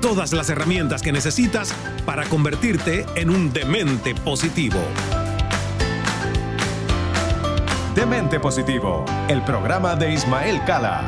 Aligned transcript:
Todas 0.00 0.32
las 0.32 0.48
herramientas 0.48 1.02
que 1.02 1.10
necesitas 1.10 1.74
para 2.06 2.24
convertirte 2.26 3.04
en 3.16 3.30
un 3.30 3.52
demente 3.52 4.14
positivo. 4.14 4.78
Demente 7.96 8.38
Positivo, 8.38 9.04
el 9.28 9.42
programa 9.42 9.96
de 9.96 10.12
Ismael 10.12 10.62
Cala. 10.64 11.02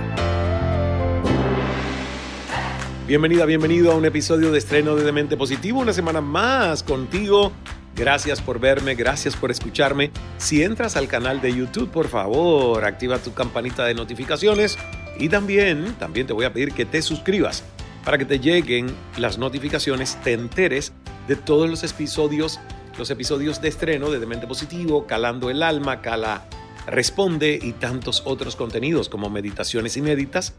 Bienvenida, 3.07 3.45
bienvenido 3.45 3.93
a 3.93 3.95
un 3.95 4.05
episodio 4.07 4.51
de 4.51 4.59
estreno 4.59 4.97
de 4.97 5.05
Demente 5.05 5.37
Positivo, 5.37 5.79
una 5.79 5.93
semana 5.93 6.21
más 6.21 6.83
contigo. 6.83 7.53
Gracias 7.95 8.41
por 8.41 8.59
verme, 8.59 8.97
gracias 8.97 9.37
por 9.37 9.53
escucharme. 9.53 10.11
Si 10.39 10.65
entras 10.65 10.97
al 10.97 11.07
canal 11.07 11.41
de 11.41 11.55
YouTube, 11.55 11.91
por 11.91 12.09
favor, 12.09 12.85
activa 12.85 13.19
tu 13.19 13.35
campanita 13.35 13.85
de 13.85 13.95
notificaciones 13.95 14.77
y 15.17 15.29
también, 15.29 15.95
también 16.01 16.27
te 16.27 16.33
voy 16.33 16.45
a 16.45 16.53
pedir 16.53 16.73
que 16.73 16.85
te 16.85 17.03
suscribas 17.03 17.63
para 18.05 18.19
que 18.19 18.25
te 18.25 18.41
lleguen 18.41 18.95
las 19.17 19.39
notificaciones, 19.39 20.19
te 20.23 20.33
enteres 20.33 20.93
de 21.29 21.37
todos 21.37 21.69
los 21.69 21.83
episodios, 21.85 22.61
los 22.99 23.11
episodios 23.11 23.61
de 23.61 23.69
estreno 23.69 24.11
de 24.11 24.19
Demente 24.19 24.47
Positivo, 24.47 25.07
Calando 25.07 25.51
el 25.51 25.63
Alma, 25.63 26.01
Cala 26.01 26.45
Responde 26.87 27.59
y 27.61 27.73
tantos 27.73 28.23
otros 28.25 28.57
contenidos 28.57 29.09
como 29.09 29.29
meditaciones 29.29 29.97
inéditas 29.97 30.55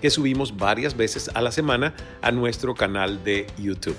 que 0.00 0.10
subimos 0.10 0.56
varias 0.56 0.96
veces 0.96 1.30
a 1.34 1.40
la 1.40 1.50
semana 1.50 1.94
a 2.20 2.30
nuestro 2.30 2.74
canal 2.74 3.24
de 3.24 3.46
YouTube. 3.58 3.96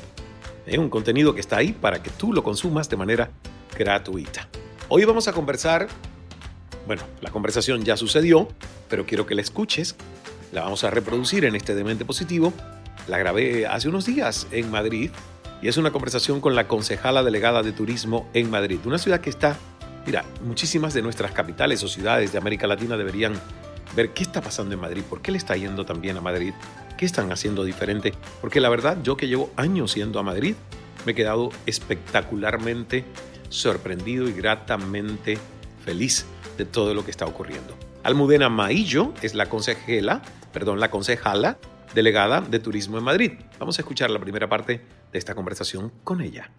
Es 0.66 0.78
un 0.78 0.90
contenido 0.90 1.34
que 1.34 1.42
está 1.42 1.58
ahí 1.58 1.74
para 1.74 2.04
que 2.04 2.10
tú 2.10 2.32
lo 2.32 2.44
consumas 2.44 2.90
de 2.90 2.98
manera 2.98 3.32
gratuita. 3.78 4.48
Hoy 4.88 5.04
vamos 5.06 5.28
a 5.28 5.34
conversar, 5.34 5.88
bueno, 6.86 7.02
la 7.22 7.32
conversación 7.32 7.84
ya 7.84 7.98
sucedió, 7.98 8.48
pero 8.88 9.06
quiero 9.06 9.26
que 9.26 9.36
la 9.36 9.42
escuches. 9.42 9.96
La 10.52 10.62
vamos 10.62 10.84
a 10.84 10.92
reproducir 10.92 11.46
en 11.46 11.56
este 11.56 11.74
Demente 11.74 12.06
Positivo. 12.06 12.54
La 13.08 13.18
grabé 13.18 13.68
hace 13.68 13.90
unos 13.90 14.06
días 14.06 14.48
en 14.52 14.72
Madrid 14.72 15.12
y 15.62 15.68
es 15.68 15.78
una 15.78 15.92
conversación 15.92 16.42
con 16.42 16.56
la 16.56 16.68
concejala 16.68 17.24
delegada 17.24 17.64
de 17.64 17.72
turismo 17.72 18.30
en 18.34 18.50
Madrid, 18.50 18.80
una 18.86 18.98
ciudad 18.98 19.22
que 19.22 19.30
está 19.30 19.58
Mira, 20.06 20.26
muchísimas 20.44 20.94
de 20.94 21.02
nuestras 21.02 21.32
capitales 21.32 21.82
o 21.84 21.88
ciudades 21.88 22.34
de 22.34 22.38
América 22.38 22.68
Latina 22.68 22.98
deberían 22.98 23.40
ver 23.96 24.10
qué 24.10 24.24
está 24.24 24.42
pasando 24.42 24.74
en 24.74 24.82
Madrid, 24.82 25.02
por 25.10 25.22
qué 25.22 25.32
le 25.32 25.38
está 25.38 25.56
yendo 25.56 25.86
tan 25.86 26.02
bien 26.02 26.18
a 26.18 26.22
Madrid, 26.22 26.54
qué 26.98 27.06
están 27.06 27.32
haciendo 27.32 27.64
diferente. 27.64 28.14
Porque 28.42 28.60
la 28.60 28.70
verdad, 28.70 28.98
yo 29.02 29.16
que 29.16 29.28
llevo 29.28 29.52
años 29.56 29.96
yendo 29.96 30.20
a 30.20 30.24
Madrid, 30.24 30.56
me 31.06 31.14
he 31.14 31.16
quedado 31.16 31.52
espectacularmente 31.66 33.06
sorprendido 33.48 34.28
y 34.28 34.34
gratamente 34.34 35.38
feliz 35.86 36.26
de 36.58 36.66
todo 36.66 36.94
lo 36.94 37.06
que 37.06 37.12
está 37.12 37.26
ocurriendo. 37.26 37.78
Almudena 38.04 38.50
Maillo 38.50 39.14
es 39.22 39.36
la 39.36 39.48
consejela, 39.48 40.22
perdón, 40.52 40.82
la 40.82 40.92
concejala 40.92 41.58
delegada 41.94 42.42
de 42.42 42.60
turismo 42.60 42.98
en 42.98 43.04
Madrid. 43.04 43.34
Vamos 43.60 43.78
a 43.78 43.82
escuchar 43.82 44.10
la 44.10 44.20
primera 44.20 44.48
parte 44.50 44.82
de 45.12 45.20
esta 45.20 45.36
conversación 45.36 45.92
con 46.04 46.22
ella. 46.22 46.50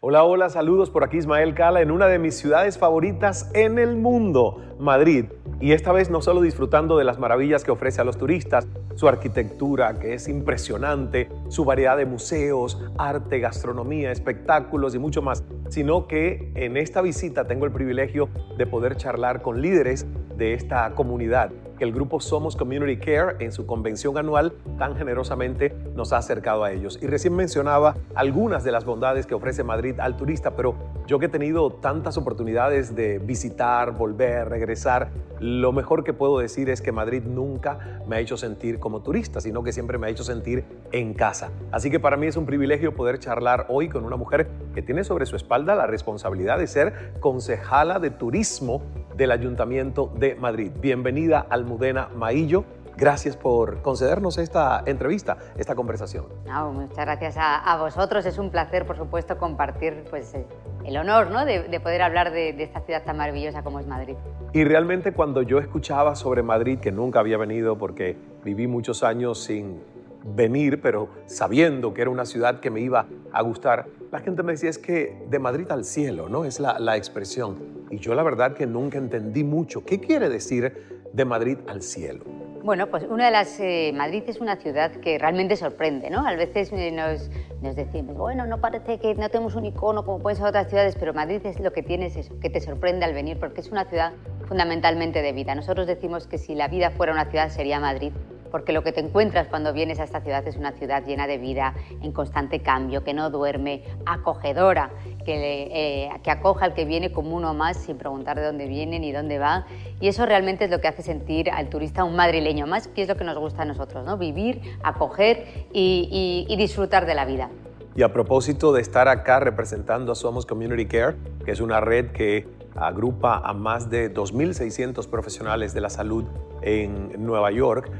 Hola, 0.00 0.24
hola, 0.24 0.50
saludos 0.50 0.90
por 0.90 1.04
aquí 1.04 1.16
Ismael 1.16 1.54
Cala 1.54 1.80
en 1.80 1.90
una 1.90 2.06
de 2.06 2.18
mis 2.18 2.34
ciudades 2.36 2.78
favoritas 2.78 3.50
en 3.54 3.78
el 3.78 3.96
mundo, 3.96 4.62
Madrid. 4.78 5.26
Y 5.58 5.72
esta 5.72 5.92
vez 5.92 6.10
no 6.10 6.20
solo 6.20 6.42
disfrutando 6.42 6.98
de 6.98 7.04
las 7.04 7.18
maravillas 7.18 7.64
que 7.64 7.70
ofrece 7.70 8.02
a 8.02 8.04
los 8.04 8.18
turistas, 8.18 8.66
su 8.94 9.08
arquitectura 9.08 9.98
que 9.98 10.12
es 10.12 10.28
impresionante, 10.28 11.30
su 11.48 11.64
variedad 11.64 11.96
de 11.96 12.04
museos, 12.04 12.78
arte, 12.98 13.38
gastronomía, 13.38 14.12
espectáculos 14.12 14.94
y 14.94 14.98
mucho 14.98 15.22
más, 15.22 15.44
sino 15.70 16.06
que 16.06 16.52
en 16.54 16.76
esta 16.76 17.00
visita 17.00 17.46
tengo 17.46 17.64
el 17.64 17.72
privilegio 17.72 18.28
de 18.58 18.66
poder 18.66 18.96
charlar 18.96 19.40
con 19.40 19.62
líderes 19.62 20.06
de 20.36 20.52
esta 20.52 20.94
comunidad 20.94 21.50
que 21.76 21.84
el 21.84 21.92
grupo 21.92 22.20
Somos 22.20 22.56
Community 22.56 22.98
Care 22.98 23.36
en 23.44 23.52
su 23.52 23.66
convención 23.66 24.18
anual 24.18 24.54
tan 24.78 24.96
generosamente 24.96 25.74
nos 25.94 26.12
ha 26.12 26.18
acercado 26.18 26.64
a 26.64 26.72
ellos. 26.72 26.98
Y 27.02 27.06
recién 27.06 27.34
mencionaba 27.34 27.96
algunas 28.14 28.64
de 28.64 28.72
las 28.72 28.84
bondades 28.84 29.26
que 29.26 29.34
ofrece 29.34 29.64
Madrid 29.64 29.98
al 30.00 30.16
turista, 30.16 30.56
pero 30.56 30.74
yo 31.06 31.18
que 31.18 31.26
he 31.26 31.28
tenido 31.28 31.70
tantas 31.70 32.16
oportunidades 32.16 32.94
de 32.94 33.18
visitar, 33.18 33.92
volver, 33.92 34.48
regresar, 34.48 35.10
lo 35.38 35.72
mejor 35.72 36.02
que 36.02 36.12
puedo 36.12 36.38
decir 36.38 36.70
es 36.70 36.80
que 36.80 36.92
Madrid 36.92 37.22
nunca 37.24 38.00
me 38.06 38.16
ha 38.16 38.20
hecho 38.20 38.36
sentir 38.36 38.78
como 38.78 39.02
turista, 39.02 39.40
sino 39.40 39.62
que 39.62 39.72
siempre 39.72 39.98
me 39.98 40.06
ha 40.06 40.10
hecho 40.10 40.24
sentir 40.24 40.64
en 40.92 41.14
casa. 41.14 41.50
Así 41.70 41.90
que 41.90 42.00
para 42.00 42.16
mí 42.16 42.26
es 42.26 42.36
un 42.36 42.46
privilegio 42.46 42.94
poder 42.94 43.18
charlar 43.18 43.66
hoy 43.68 43.88
con 43.88 44.04
una 44.04 44.16
mujer 44.16 44.48
que 44.74 44.82
tiene 44.82 45.04
sobre 45.04 45.26
su 45.26 45.36
espalda 45.36 45.74
la 45.74 45.86
responsabilidad 45.86 46.58
de 46.58 46.66
ser 46.66 47.12
concejala 47.20 47.98
de 47.98 48.10
turismo 48.10 48.82
del 49.16 49.30
Ayuntamiento 49.30 50.12
de 50.18 50.34
Madrid. 50.34 50.70
Bienvenida 50.80 51.46
Almudena 51.66 52.08
Maillo 52.14 52.64
Gracias 52.98 53.36
por 53.36 53.82
concedernos 53.82 54.38
esta 54.38 54.82
entrevista, 54.86 55.36
esta 55.58 55.74
conversación. 55.74 56.24
No, 56.46 56.72
muchas 56.72 56.96
gracias 57.04 57.36
a, 57.38 57.76
vosotros. 57.76 58.24
Es 58.24 58.38
un 58.38 58.50
placer, 58.50 58.86
por 58.86 58.96
supuesto, 58.96 59.36
compartir 59.36 60.04
pues, 60.08 60.32
eh, 60.32 60.46
el 60.82 60.96
honor 60.96 61.30
¿no? 61.30 61.44
de, 61.44 61.78
poder 61.80 62.00
hablar 62.00 62.32
de, 62.32 62.54
de 62.54 62.62
esta 62.62 62.80
ciudad 62.80 63.04
tan 63.04 63.18
maravillosa 63.18 63.62
como 63.62 63.80
es 63.80 63.86
Madrid. 63.86 64.14
Y 64.54 64.64
realmente 64.64 65.12
cuando 65.12 65.42
yo 65.42 65.58
escuchaba 65.58 66.14
sobre 66.14 66.42
Madrid, 66.42 66.78
que 66.78 66.90
nunca 66.90 67.20
había 67.20 67.36
venido 67.36 67.76
porque 67.76 68.16
viví 68.42 68.66
muchos 68.66 69.02
años 69.02 69.44
sin 69.44 69.82
venir, 70.24 70.80
pero 70.80 71.10
sabiendo 71.26 71.92
que 71.92 72.00
era 72.00 72.10
una 72.10 72.24
ciudad 72.24 72.60
que 72.60 72.70
me 72.70 72.80
iba 72.80 73.04
a 73.30 73.42
gustar, 73.42 73.88
la 74.10 74.20
gente 74.20 74.42
me 74.42 74.52
decía 74.52 74.70
es 74.70 74.78
que 74.78 75.22
de 75.28 75.38
Madrid 75.38 75.70
al 75.70 75.84
cielo, 75.84 76.30
¿no? 76.30 76.46
Es 76.46 76.60
la, 76.60 76.78
la 76.78 76.96
expresión. 76.96 77.58
Y 77.90 77.98
yo 77.98 78.14
la 78.14 78.22
verdad 78.22 78.54
que 78.54 78.66
nunca 78.66 78.96
entendí 78.96 79.44
mucho. 79.44 79.84
¿Qué 79.84 80.00
quiere 80.00 80.30
decir 80.30 80.95
de 81.16 81.24
Madrid 81.24 81.58
al 81.66 81.82
cielo? 81.82 82.24
Bueno, 82.62 82.88
pues 82.88 83.04
una 83.08 83.26
de 83.26 83.30
las... 83.30 83.58
Eh, 83.60 83.92
Madrid 83.94 84.24
es 84.26 84.40
una 84.40 84.56
ciudad 84.56 84.90
que 84.90 85.18
realmente 85.18 85.56
sorprende, 85.56 86.10
¿no? 86.10 86.26
A 86.26 86.34
veces 86.34 86.70
eh, 86.72 86.90
nos, 86.90 87.30
nos, 87.62 87.76
decimos, 87.76 88.16
bueno, 88.16 88.44
no 88.46 88.60
parece 88.60 88.98
que 88.98 89.14
no 89.14 89.28
tenemos 89.28 89.54
un 89.54 89.64
icono 89.64 90.04
como 90.04 90.18
pueden 90.18 90.36
ser 90.36 90.46
otras 90.46 90.68
ciudades, 90.68 90.96
pero 90.98 91.14
Madrid 91.14 91.40
es 91.44 91.60
lo 91.60 91.72
que 91.72 91.82
tienes 91.82 92.16
eso, 92.16 92.38
que 92.40 92.50
te 92.50 92.60
sorprende 92.60 93.04
al 93.04 93.14
venir, 93.14 93.38
porque 93.38 93.60
es 93.60 93.70
una 93.70 93.84
ciudad 93.84 94.12
fundamentalmente 94.46 95.22
de 95.22 95.32
vida. 95.32 95.54
Nosotros 95.54 95.86
decimos 95.86 96.26
que 96.26 96.38
si 96.38 96.54
la 96.54 96.68
vida 96.68 96.90
fuera 96.90 97.12
una 97.12 97.26
ciudad 97.26 97.48
sería 97.48 97.80
Madrid, 97.80 98.12
porque 98.50 98.72
lo 98.72 98.82
que 98.82 98.92
te 98.92 99.00
encuentras 99.00 99.48
cuando 99.48 99.72
vienes 99.72 100.00
a 100.00 100.04
esta 100.04 100.20
ciudad 100.20 100.46
es 100.46 100.56
una 100.56 100.72
ciudad 100.72 101.04
llena 101.04 101.26
de 101.26 101.38
vida, 101.38 101.74
en 102.02 102.12
constante 102.12 102.60
cambio, 102.60 103.04
que 103.04 103.14
no 103.14 103.30
duerme, 103.30 103.82
acogedora, 104.04 104.90
que, 105.24 105.68
eh, 105.72 106.10
que 106.22 106.30
acoja 106.30 106.66
al 106.66 106.74
que 106.74 106.84
viene 106.84 107.12
como 107.12 107.36
uno 107.36 107.54
más 107.54 107.76
sin 107.76 107.98
preguntar 107.98 108.36
de 108.38 108.44
dónde 108.44 108.66
viene 108.66 108.98
ni 108.98 109.12
dónde 109.12 109.38
va. 109.38 109.66
Y 110.00 110.08
eso 110.08 110.26
realmente 110.26 110.64
es 110.64 110.70
lo 110.70 110.80
que 110.80 110.88
hace 110.88 111.02
sentir 111.02 111.50
al 111.50 111.68
turista 111.68 112.04
un 112.04 112.16
madrileño 112.16 112.66
más, 112.66 112.88
que 112.88 113.02
es 113.02 113.08
lo 113.08 113.16
que 113.16 113.24
nos 113.24 113.38
gusta 113.38 113.62
a 113.62 113.64
nosotros, 113.64 114.04
¿no? 114.04 114.18
vivir, 114.18 114.60
acoger 114.82 115.66
y, 115.72 116.46
y 116.48 116.56
disfrutar 116.56 117.06
de 117.06 117.14
la 117.14 117.24
vida. 117.24 117.50
Y 117.96 118.02
a 118.02 118.12
propósito 118.12 118.74
de 118.74 118.82
estar 118.82 119.08
acá 119.08 119.40
representando 119.40 120.12
a 120.12 120.14
Somos 120.14 120.44
Community 120.44 120.84
Care, 120.84 121.16
que 121.46 121.50
es 121.50 121.60
una 121.60 121.80
red 121.80 122.12
que 122.12 122.46
agrupa 122.76 123.40
a 123.42 123.54
más 123.54 123.88
de 123.88 124.12
2.600 124.12 125.08
profesionales 125.08 125.72
de 125.72 125.80
la 125.80 125.88
salud 125.88 126.24
en 126.60 127.24
Nueva 127.24 127.50
York, 127.50 127.90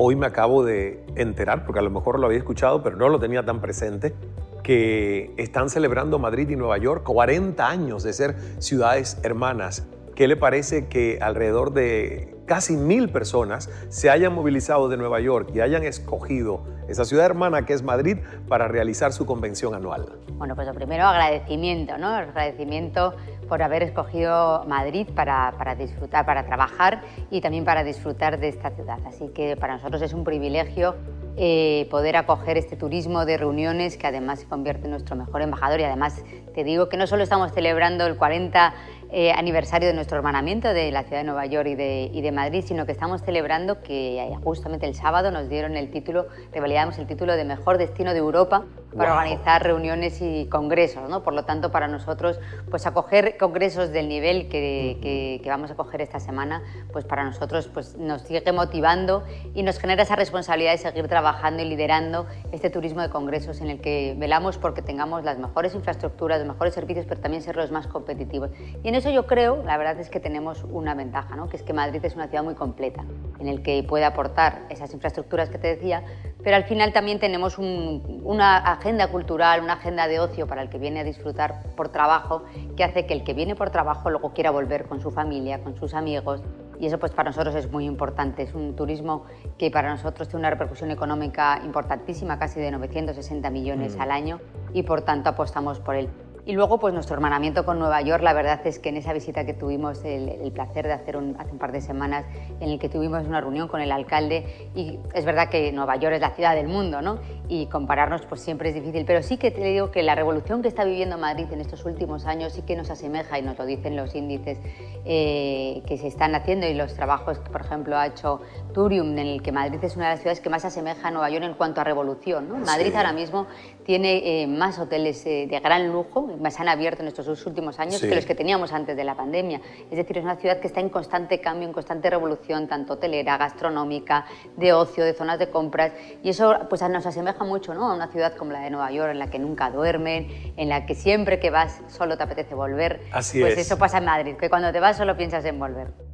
Hoy 0.00 0.14
me 0.14 0.26
acabo 0.26 0.64
de 0.64 1.04
enterar, 1.16 1.64
porque 1.64 1.80
a 1.80 1.82
lo 1.82 1.90
mejor 1.90 2.20
lo 2.20 2.26
había 2.26 2.38
escuchado, 2.38 2.84
pero 2.84 2.96
no 2.96 3.08
lo 3.08 3.18
tenía 3.18 3.44
tan 3.44 3.60
presente, 3.60 4.14
que 4.62 5.34
están 5.36 5.70
celebrando 5.70 6.20
Madrid 6.20 6.48
y 6.50 6.54
Nueva 6.54 6.78
York 6.78 7.02
40 7.02 7.68
años 7.68 8.04
de 8.04 8.12
ser 8.12 8.36
ciudades 8.58 9.18
hermanas. 9.24 9.88
¿Qué 10.18 10.26
le 10.26 10.34
parece 10.34 10.88
que 10.88 11.20
alrededor 11.22 11.72
de 11.72 12.34
casi 12.44 12.76
mil 12.76 13.08
personas 13.08 13.70
se 13.88 14.10
hayan 14.10 14.34
movilizado 14.34 14.88
de 14.88 14.96
Nueva 14.96 15.20
York 15.20 15.50
y 15.54 15.60
hayan 15.60 15.84
escogido 15.84 16.64
esa 16.88 17.04
ciudad 17.04 17.24
hermana 17.24 17.64
que 17.64 17.72
es 17.72 17.84
Madrid 17.84 18.18
para 18.48 18.66
realizar 18.66 19.12
su 19.12 19.26
convención 19.26 19.76
anual? 19.76 20.18
Bueno, 20.32 20.56
pues 20.56 20.66
lo 20.66 20.74
primero 20.74 21.04
agradecimiento, 21.04 21.98
¿no? 21.98 22.08
Agradecimiento 22.08 23.14
por 23.48 23.62
haber 23.62 23.84
escogido 23.84 24.64
Madrid 24.66 25.06
para, 25.14 25.54
para, 25.56 25.76
disfrutar, 25.76 26.26
para 26.26 26.44
trabajar 26.46 27.02
y 27.30 27.40
también 27.40 27.64
para 27.64 27.84
disfrutar 27.84 28.40
de 28.40 28.48
esta 28.48 28.70
ciudad. 28.70 28.98
Así 29.06 29.28
que 29.28 29.56
para 29.56 29.76
nosotros 29.76 30.02
es 30.02 30.14
un 30.14 30.24
privilegio 30.24 30.96
eh, 31.40 31.86
poder 31.92 32.16
acoger 32.16 32.58
este 32.58 32.74
turismo 32.74 33.24
de 33.24 33.36
reuniones 33.36 33.96
que 33.96 34.08
además 34.08 34.40
se 34.40 34.46
convierte 34.48 34.86
en 34.86 34.90
nuestro 34.90 35.14
mejor 35.14 35.42
embajador 35.42 35.78
y 35.78 35.84
además 35.84 36.24
te 36.52 36.64
digo 36.64 36.88
que 36.88 36.96
no 36.96 37.06
solo 37.06 37.22
estamos 37.22 37.52
celebrando 37.52 38.04
el 38.06 38.16
40 38.16 38.74
eh, 39.10 39.32
aniversario 39.32 39.88
de 39.88 39.94
nuestro 39.94 40.18
hermanamiento 40.18 40.68
de 40.68 40.92
la 40.92 41.02
ciudad 41.02 41.18
de 41.18 41.24
Nueva 41.24 41.46
York 41.46 41.68
y 41.68 41.74
de, 41.74 42.10
y 42.12 42.20
de, 42.20 42.30
Madrid, 42.30 42.62
sino 42.66 42.84
que 42.84 42.92
estamos 42.92 43.22
celebrando 43.22 43.80
que 43.80 44.18
eh, 44.18 44.36
justamente 44.44 44.86
el 44.86 44.94
sábado 44.94 45.30
nos 45.30 45.48
dieron 45.48 45.76
el 45.76 45.90
título, 45.90 46.26
revalidamos 46.52 46.98
el 46.98 47.06
título 47.06 47.34
de 47.34 47.44
mejor 47.44 47.78
destino 47.78 48.12
de 48.12 48.18
Europa 48.18 48.64
para 48.96 49.12
organizar 49.12 49.62
reuniones 49.62 50.20
y 50.20 50.46
congresos, 50.46 51.08
¿no? 51.08 51.22
Por 51.22 51.34
lo 51.34 51.44
tanto, 51.44 51.70
para 51.70 51.88
nosotros, 51.88 52.40
pues 52.70 52.86
acoger 52.86 53.36
congresos 53.36 53.92
del 53.92 54.08
nivel 54.08 54.48
que, 54.48 54.98
que, 55.02 55.40
que, 55.42 55.50
vamos 55.50 55.70
a 55.70 55.74
coger 55.74 56.00
esta 56.00 56.20
semana, 56.20 56.62
pues 56.92 57.04
para 57.04 57.24
nosotros 57.24 57.68
pues 57.72 57.96
nos 57.96 58.22
sigue 58.22 58.50
motivando 58.52 59.24
y 59.54 59.62
nos 59.62 59.78
genera 59.78 60.02
esa 60.02 60.16
responsabilidad 60.16 60.72
de 60.72 60.78
seguir 60.78 61.06
trabajando 61.06 61.62
y 61.62 61.66
liderando 61.66 62.26
este 62.50 62.70
turismo 62.70 63.02
de 63.02 63.10
congresos 63.10 63.60
en 63.60 63.70
el 63.70 63.80
que 63.80 64.14
velamos 64.18 64.58
porque 64.58 64.82
tengamos 64.82 65.22
las 65.22 65.38
mejores 65.38 65.74
infraestructuras, 65.74 66.38
los 66.38 66.48
mejores 66.48 66.74
servicios, 66.74 67.06
pero 67.08 67.20
también 67.20 67.42
ser 67.42 67.56
los 67.56 67.70
más 67.70 67.86
competitivos. 67.86 68.50
Y 68.82 68.88
en 68.88 68.97
eso 68.98 69.10
yo 69.10 69.26
creo, 69.26 69.62
la 69.64 69.76
verdad 69.76 69.98
es 69.98 70.10
que 70.10 70.20
tenemos 70.20 70.64
una 70.64 70.94
ventaja, 70.94 71.36
¿no? 71.36 71.48
que 71.48 71.56
es 71.56 71.62
que 71.62 71.72
Madrid 71.72 72.04
es 72.04 72.14
una 72.14 72.28
ciudad 72.28 72.44
muy 72.44 72.54
completa, 72.54 73.04
en 73.38 73.48
el 73.48 73.62
que 73.62 73.82
puede 73.82 74.04
aportar 74.04 74.66
esas 74.68 74.92
infraestructuras 74.92 75.48
que 75.48 75.58
te 75.58 75.68
decía, 75.68 76.04
pero 76.42 76.56
al 76.56 76.64
final 76.64 76.92
también 76.92 77.18
tenemos 77.18 77.58
una 77.58 78.56
agenda 78.58 79.08
cultural, 79.08 79.62
una 79.62 79.74
agenda 79.74 80.06
de 80.08 80.20
ocio 80.20 80.46
para 80.46 80.62
el 80.62 80.68
que 80.68 80.78
viene 80.78 81.00
a 81.00 81.04
disfrutar 81.04 81.62
por 81.76 81.88
trabajo, 81.88 82.44
que 82.76 82.84
hace 82.84 83.06
que 83.06 83.14
el 83.14 83.24
que 83.24 83.34
viene 83.34 83.54
por 83.54 83.70
trabajo 83.70 84.10
luego 84.10 84.32
quiera 84.32 84.50
volver 84.50 84.86
con 84.86 85.00
su 85.00 85.10
familia, 85.10 85.62
con 85.62 85.76
sus 85.76 85.94
amigos, 85.94 86.42
y 86.80 86.86
eso 86.86 86.98
pues 86.98 87.12
para 87.12 87.30
nosotros 87.30 87.54
es 87.54 87.70
muy 87.70 87.84
importante. 87.84 88.42
Es 88.42 88.54
un 88.54 88.76
turismo 88.76 89.24
que 89.56 89.70
para 89.70 89.90
nosotros 89.90 90.28
tiene 90.28 90.40
una 90.40 90.50
repercusión 90.50 90.90
económica 90.90 91.60
importantísima, 91.64 92.38
casi 92.38 92.60
de 92.60 92.70
960 92.70 93.50
millones 93.50 93.96
mm. 93.96 94.00
al 94.00 94.10
año, 94.10 94.40
y 94.72 94.84
por 94.84 95.02
tanto 95.02 95.30
apostamos 95.30 95.80
por 95.80 95.96
él. 95.96 96.08
Y 96.48 96.54
luego, 96.54 96.78
pues 96.78 96.94
nuestro 96.94 97.14
hermanamiento 97.14 97.66
con 97.66 97.78
Nueva 97.78 98.00
York, 98.00 98.22
la 98.22 98.32
verdad 98.32 98.66
es 98.66 98.78
que 98.78 98.88
en 98.88 98.96
esa 98.96 99.12
visita 99.12 99.44
que 99.44 99.52
tuvimos 99.52 100.02
el, 100.06 100.50
placer 100.50 100.86
de 100.86 100.94
hacer 100.94 101.18
hace 101.38 101.52
un 101.52 101.58
par 101.58 101.72
de 101.72 101.82
semanas, 101.82 102.24
en 102.58 102.70
el 102.70 102.78
que 102.78 102.88
tuvimos 102.88 103.26
una 103.26 103.42
reunión 103.42 103.68
con 103.68 103.82
el 103.82 103.92
alcalde, 103.92 104.70
y 104.74 104.98
es 105.12 105.26
verdad 105.26 105.50
que 105.50 105.70
Nueva 105.72 105.96
York 105.96 106.14
es 106.14 106.22
la 106.22 106.30
ciudad 106.30 106.54
del 106.54 106.66
mundo, 106.66 107.02
¿no? 107.02 107.18
Y 107.50 107.66
compararnos 107.66 108.22
pues 108.24 108.40
siempre 108.40 108.70
es 108.70 108.74
difícil, 108.74 109.04
pero 109.04 109.22
sí 109.22 109.36
que 109.36 109.50
te 109.50 109.62
digo 109.62 109.90
que 109.90 110.02
la 110.02 110.14
revolución 110.14 110.62
que 110.62 110.68
está 110.68 110.86
viviendo 110.86 111.18
Madrid 111.18 111.44
en 111.52 111.60
estos 111.60 111.84
últimos 111.84 112.24
años 112.24 112.54
sí 112.54 112.62
que 112.62 112.76
nos 112.76 112.88
asemeja, 112.88 113.38
y 113.38 113.42
nos 113.42 113.58
lo 113.58 113.66
dicen 113.66 113.94
los 113.94 114.14
índices 114.14 114.58
eh, 115.04 115.82
que 115.86 115.98
se 115.98 116.06
están 116.06 116.34
haciendo 116.34 116.66
y 116.66 116.72
los 116.72 116.94
trabajos 116.94 117.40
que, 117.40 117.50
por 117.50 117.60
ejemplo, 117.60 117.98
ha 117.98 118.06
hecho 118.06 118.40
Turium, 118.72 119.10
en 119.18 119.18
el 119.18 119.42
que 119.42 119.52
Madrid 119.52 119.80
es 119.82 119.96
una 119.96 120.06
de 120.06 120.10
las 120.12 120.20
ciudades 120.20 120.40
que 120.40 120.48
más 120.48 120.62
se 120.62 120.68
asemeja 120.68 121.08
a 121.08 121.10
Nueva 121.10 121.28
York 121.28 121.44
en 121.44 121.52
cuanto 121.52 121.82
a 121.82 121.84
revolución, 121.84 122.48
¿no? 122.48 122.56
Madrid 122.56 122.94
ahora 122.94 123.12
mismo 123.12 123.46
tiene 123.88 124.42
eh, 124.42 124.46
más 124.46 124.78
hoteles 124.78 125.24
eh, 125.24 125.46
de 125.48 125.60
gran 125.60 125.90
lujo, 125.90 126.26
más 126.42 126.60
han 126.60 126.68
abierto 126.68 127.00
en 127.00 127.08
estos 127.08 127.24
dos 127.24 127.46
últimos 127.46 127.78
años 127.78 128.02
que 128.02 128.14
los 128.14 128.26
que 128.26 128.34
teníamos 128.34 128.74
antes 128.74 128.94
de 128.94 129.02
la 129.02 129.16
pandemia. 129.16 129.62
Es 129.90 129.96
decir, 129.96 130.18
es 130.18 130.24
una 130.24 130.36
ciudad 130.36 130.60
que 130.60 130.66
está 130.66 130.80
en 130.80 130.90
constante 130.90 131.40
cambio, 131.40 131.66
en 131.66 131.72
constante 131.72 132.10
revolución, 132.10 132.68
tanto 132.68 132.92
hotelera, 132.92 133.38
gastronómica, 133.38 134.26
de 134.58 134.74
ocio, 134.74 135.06
de 135.06 135.14
zonas 135.14 135.38
de 135.38 135.48
compras. 135.48 135.92
Y 136.22 136.28
eso 136.28 136.54
pues, 136.68 136.82
nos 136.82 137.06
asemeja 137.06 137.44
mucho 137.44 137.72
¿no? 137.72 137.90
a 137.90 137.94
una 137.94 138.08
ciudad 138.08 138.34
como 138.34 138.52
la 138.52 138.60
de 138.60 138.68
Nueva 138.68 138.92
York, 138.92 139.12
en 139.12 139.20
la 139.20 139.30
que 139.30 139.38
nunca 139.38 139.70
duermen, 139.70 140.52
en 140.58 140.68
la 140.68 140.84
que 140.84 140.94
siempre 140.94 141.40
que 141.40 141.48
vas 141.48 141.80
solo 141.88 142.18
te 142.18 142.24
apetece 142.24 142.54
volver. 142.54 143.00
Así 143.10 143.40
pues 143.40 143.56
eso 143.56 143.78
pasa 143.78 143.96
en 143.96 144.04
Madrid, 144.04 144.34
que 144.36 144.50
cuando 144.50 144.70
te 144.70 144.80
vas 144.80 144.98
solo 144.98 145.16
piensas 145.16 145.46
en 145.46 145.58
volver. 145.58 146.07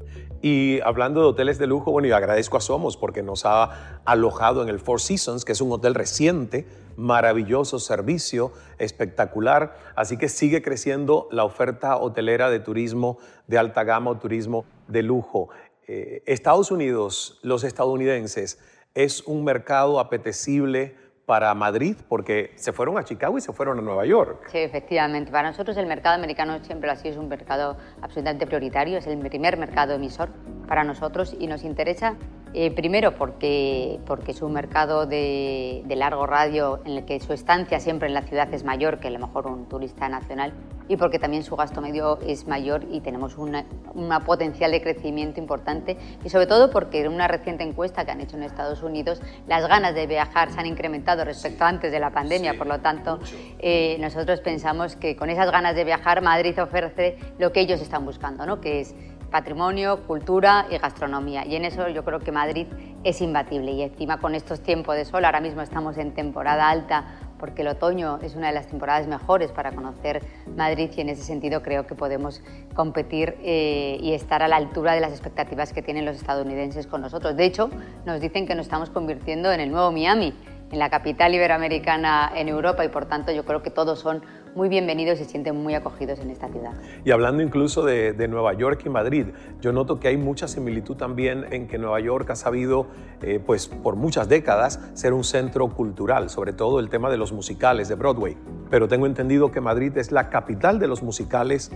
Y 0.46 0.82
hablando 0.82 1.22
de 1.22 1.28
hoteles 1.28 1.56
de 1.56 1.66
lujo, 1.66 1.90
bueno, 1.90 2.06
yo 2.06 2.16
agradezco 2.16 2.58
a 2.58 2.60
Somos 2.60 2.98
porque 2.98 3.22
nos 3.22 3.46
ha 3.46 4.02
alojado 4.04 4.62
en 4.62 4.68
el 4.68 4.78
Four 4.78 5.00
Seasons, 5.00 5.42
que 5.42 5.52
es 5.52 5.62
un 5.62 5.72
hotel 5.72 5.94
reciente, 5.94 6.66
maravilloso 6.98 7.78
servicio, 7.78 8.52
espectacular. 8.76 9.74
Así 9.96 10.18
que 10.18 10.28
sigue 10.28 10.60
creciendo 10.60 11.28
la 11.30 11.44
oferta 11.44 11.96
hotelera 11.96 12.50
de 12.50 12.60
turismo 12.60 13.16
de 13.46 13.56
alta 13.56 13.84
gama 13.84 14.10
o 14.10 14.18
turismo 14.18 14.66
de 14.86 15.02
lujo. 15.02 15.48
Eh, 15.86 16.22
Estados 16.26 16.70
Unidos, 16.70 17.38
los 17.40 17.64
estadounidenses, 17.64 18.58
es 18.92 19.22
un 19.22 19.44
mercado 19.44 19.98
apetecible 19.98 20.94
para 21.26 21.54
Madrid 21.54 21.96
porque 22.08 22.52
se 22.56 22.72
fueron 22.72 22.98
a 22.98 23.04
Chicago 23.04 23.38
y 23.38 23.40
se 23.40 23.52
fueron 23.52 23.78
a 23.78 23.82
Nueva 23.82 24.04
York. 24.04 24.48
Sí, 24.50 24.58
efectivamente. 24.58 25.30
Para 25.30 25.50
nosotros 25.50 25.76
el 25.76 25.86
mercado 25.86 26.14
americano 26.16 26.62
siempre 26.62 26.90
ha 26.90 26.96
sido 26.96 27.20
un 27.20 27.28
mercado 27.28 27.76
absolutamente 28.02 28.46
prioritario, 28.46 28.98
es 28.98 29.06
el 29.06 29.18
primer 29.18 29.56
mercado 29.56 29.94
emisor 29.94 30.28
para 30.66 30.84
nosotros 30.84 31.34
y 31.38 31.46
nos 31.46 31.64
interesa 31.64 32.16
eh, 32.54 32.70
primero 32.70 33.16
porque, 33.16 33.98
porque 34.06 34.30
es 34.30 34.40
un 34.40 34.52
mercado 34.52 35.06
de, 35.06 35.82
de, 35.86 35.96
largo 35.96 36.24
radio 36.24 36.80
en 36.84 36.98
el 36.98 37.04
que 37.04 37.18
su 37.18 37.32
estancia 37.32 37.80
siempre 37.80 38.06
en 38.06 38.14
la 38.14 38.22
ciudad 38.22 38.52
es 38.54 38.62
mayor 38.62 39.00
que 39.00 39.08
a 39.08 39.10
lo 39.10 39.18
mejor 39.18 39.48
un 39.48 39.66
turista 39.66 40.08
nacional 40.08 40.52
y 40.88 40.96
porque 40.96 41.18
también 41.18 41.42
su 41.42 41.56
gasto 41.56 41.80
medio 41.80 42.18
es 42.20 42.46
mayor 42.46 42.84
y 42.90 43.00
tenemos 43.00 43.38
una, 43.38 43.64
una 43.94 44.20
potencial 44.20 44.70
de 44.70 44.82
crecimiento 44.82 45.40
importante 45.40 45.96
y 46.24 46.28
sobre 46.28 46.46
todo 46.46 46.70
porque 46.70 47.00
en 47.00 47.08
una 47.12 47.26
reciente 47.26 47.64
encuesta 47.64 48.04
que 48.04 48.12
han 48.12 48.20
hecho 48.20 48.36
en 48.36 48.42
Estados 48.42 48.82
Unidos 48.82 49.20
las 49.46 49.66
ganas 49.66 49.94
de 49.94 50.06
viajar 50.06 50.52
se 50.52 50.60
han 50.60 50.66
incrementado 50.66 51.24
respecto 51.24 51.64
a 51.64 51.68
antes 51.68 51.90
de 51.90 52.00
la 52.00 52.10
pandemia, 52.10 52.54
por 52.54 52.66
lo 52.66 52.80
tanto 52.80 53.18
eh, 53.58 53.96
nosotros 53.98 54.40
pensamos 54.40 54.96
que 54.96 55.16
con 55.16 55.30
esas 55.30 55.50
ganas 55.50 55.74
de 55.74 55.84
viajar 55.84 56.22
Madrid 56.22 56.60
ofrece 56.62 57.18
lo 57.38 57.52
que 57.52 57.60
ellos 57.60 57.80
están 57.80 58.04
buscando, 58.04 58.46
¿no? 58.46 58.60
que 58.60 58.80
es 58.80 58.94
patrimonio, 59.34 60.06
cultura 60.06 60.66
y 60.70 60.78
gastronomía. 60.78 61.44
Y 61.44 61.56
en 61.56 61.64
eso 61.64 61.88
yo 61.88 62.04
creo 62.04 62.20
que 62.20 62.30
Madrid 62.30 62.68
es 63.02 63.20
imbatible. 63.20 63.72
Y 63.72 63.82
encima 63.82 64.18
con 64.18 64.36
estos 64.36 64.60
tiempos 64.60 64.94
de 64.94 65.04
sol, 65.04 65.24
ahora 65.24 65.40
mismo 65.40 65.60
estamos 65.60 65.98
en 65.98 66.14
temporada 66.14 66.70
alta 66.70 67.18
porque 67.36 67.62
el 67.62 67.68
otoño 67.68 68.20
es 68.22 68.36
una 68.36 68.46
de 68.46 68.54
las 68.54 68.68
temporadas 68.68 69.08
mejores 69.08 69.50
para 69.50 69.72
conocer 69.72 70.22
Madrid 70.56 70.88
y 70.96 71.00
en 71.00 71.08
ese 71.08 71.24
sentido 71.24 71.62
creo 71.62 71.84
que 71.84 71.96
podemos 71.96 72.42
competir 72.76 73.36
eh, 73.42 73.98
y 74.00 74.12
estar 74.12 74.40
a 74.44 74.46
la 74.46 74.54
altura 74.54 74.92
de 74.92 75.00
las 75.00 75.10
expectativas 75.10 75.72
que 75.72 75.82
tienen 75.82 76.04
los 76.04 76.14
estadounidenses 76.14 76.86
con 76.86 77.00
nosotros. 77.00 77.36
De 77.36 77.44
hecho, 77.44 77.70
nos 78.06 78.20
dicen 78.20 78.46
que 78.46 78.54
nos 78.54 78.66
estamos 78.66 78.90
convirtiendo 78.90 79.50
en 79.50 79.58
el 79.58 79.72
nuevo 79.72 79.90
Miami, 79.90 80.32
en 80.70 80.78
la 80.78 80.90
capital 80.90 81.34
iberoamericana 81.34 82.30
en 82.36 82.48
Europa 82.48 82.84
y 82.84 82.88
por 82.88 83.06
tanto 83.06 83.32
yo 83.32 83.44
creo 83.44 83.62
que 83.62 83.70
todos 83.70 83.98
son 83.98 84.22
muy 84.54 84.68
bienvenidos 84.68 85.20
y 85.20 85.24
se 85.24 85.30
sienten 85.30 85.56
muy 85.56 85.74
acogidos 85.74 86.20
en 86.20 86.30
esta 86.30 86.48
ciudad. 86.48 86.72
Y 87.04 87.10
hablando 87.10 87.42
incluso 87.42 87.82
de, 87.84 88.28
Nueva 88.28 88.54
York 88.54 88.82
y 88.86 88.88
Madrid, 88.88 89.26
yo 89.60 89.72
noto 89.72 89.98
que 89.98 90.08
hay 90.08 90.16
mucha 90.16 90.48
similitud 90.48 90.96
también 90.96 91.46
en 91.50 91.66
que 91.66 91.78
Nueva 91.78 92.00
York 92.00 92.30
ha 92.30 92.36
sabido, 92.36 92.86
eh, 93.22 93.40
pues 93.44 93.68
por 93.68 93.96
muchas 93.96 94.28
décadas, 94.28 94.80
ser 94.94 95.12
un 95.12 95.24
centro 95.24 95.68
cultural, 95.68 96.30
sobre 96.30 96.52
todo 96.52 96.80
el 96.80 96.88
tema 96.88 97.10
de 97.10 97.16
los 97.16 97.32
musicales 97.32 97.88
de 97.88 97.96
Broadway. 97.96 98.36
Pero 98.70 98.88
tengo 98.88 99.06
entendido 99.06 99.50
que 99.50 99.60
Madrid 99.60 99.96
es 99.98 100.12
la 100.12 100.30
capital 100.30 100.78
de 100.78 100.86
los 100.86 101.02
musicales 101.02 101.70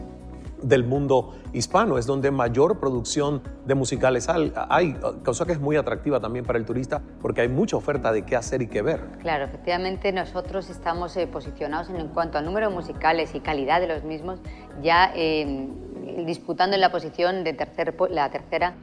del 0.63 0.85
mundo 0.85 1.35
hispano, 1.53 1.99
es 1.99 2.07
donde 2.07 2.31
mayor 2.31 2.79
producción 2.79 3.43
de 3.65 3.75
musicales 3.75 4.29
hay, 4.29 4.97
cosa 5.25 5.47
que 5.47 5.53
es 5.53 5.61
muy 5.61 5.77
atractiva 5.77 6.21
también 6.21 6.45
para 6.45 6.59
el 6.59 6.65
turista 6.65 7.01
porque 7.21 7.43
hay 7.43 7.49
mucha 7.49 7.77
oferta 7.77 8.13
de 8.13 8.23
qué 8.23 8.37
hacer 8.37 8.63
y 8.63 8.67
qué 8.67 8.83
ver. 8.83 9.01
Claro, 9.21 9.45
efectivamente 9.45 10.13
nosotros 10.13 10.71
estamos 10.71 11.17
eh, 11.17 11.27
posicionados 11.27 11.91
en, 11.91 12.09
cuanto 12.09 12.39
a 12.39 12.43
número 12.43 12.69
de 12.69 12.75
musicales 12.75 13.35
y 13.35 13.41
calidad 13.41 13.81
de 13.81 13.89
los 13.89 14.05
mismos, 14.05 14.41
ya 14.83 15.13
eh, 15.15 15.69
disputando 16.27 16.75
en 16.75 16.81
la 16.81 16.91
posición 16.91 17.45
de 17.45 17.53
tercer, 17.53 17.95
la 18.11 18.31
tercera 18.31 18.75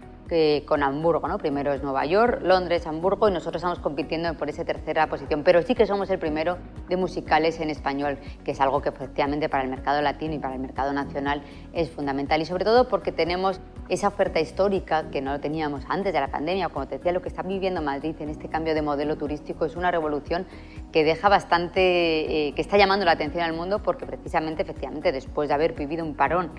con 0.65 0.82
Hamburgo, 0.82 1.27
¿no? 1.27 1.38
Primero 1.38 1.72
es 1.72 1.84
Nueva 1.84 2.05
York, 2.05 2.41
Londres, 2.41 2.88
Hamburgo 2.88 3.29
y 3.29 3.32
nosotros 3.32 3.62
estamos 3.62 3.79
compitiendo 3.79 4.34
por 4.34 4.50
esa 4.50 4.65
tercera 4.65 5.08
posición, 5.08 5.44
pero 5.44 5.62
sí 5.62 5.75
que 5.75 5.86
somos 5.86 6.10
el 6.10 6.17
primero 6.17 6.58
de 6.89 6.98
musicales 6.98 7.60
en 7.60 7.70
español, 7.70 8.17
que 8.44 8.51
es 8.51 8.60
algo 8.60 8.82
que 8.82 8.89
efectivamente 8.89 9.50
para 9.50 9.63
el 9.63 9.70
mercado 9.70 10.01
latino 10.01 10.34
y 10.34 10.39
para 10.39 10.55
el 10.55 10.60
mercado 10.60 10.94
nacional 10.94 11.44
es 11.74 11.91
fundamental. 11.91 12.41
Y 12.41 12.46
sobre 12.46 12.65
todo 12.65 12.88
porque 12.88 13.12
tenemos 13.12 13.62
esa 13.88 14.08
oferta 14.08 14.39
histórica 14.39 15.12
que 15.12 15.22
no 15.22 15.39
teníamos 15.39 15.84
antes 15.89 16.12
de 16.12 16.20
la 16.20 16.29
pandemia, 16.29 16.70
como 16.70 16.88
te 16.88 16.98
decía, 16.98 17.12
lo 17.12 17.22
que 17.22 17.29
está 17.29 17.44
viviendo 17.44 17.84
Madrid 17.84 18.15
en 18.20 18.29
este 18.29 18.50
cambio 18.50 18.74
de 18.74 18.82
modelo 18.82 19.17
turístico 19.17 19.65
es 19.65 19.75
una 19.75 19.91
revolución 19.91 20.48
que 20.91 21.03
deja 21.03 21.29
bastante, 21.29 22.48
eh, 22.48 22.53
que 22.53 22.62
está 22.62 22.77
llamando 22.77 23.05
la 23.05 23.12
atención 23.12 23.44
al 23.44 23.53
mundo 23.53 23.84
porque 23.84 24.08
precisamente, 24.08 24.63
efectivamente, 24.63 25.12
después 25.12 25.50
de 25.50 25.53
haber 25.53 25.74
vivido 25.74 26.03
un 26.03 26.15
parón 26.15 26.51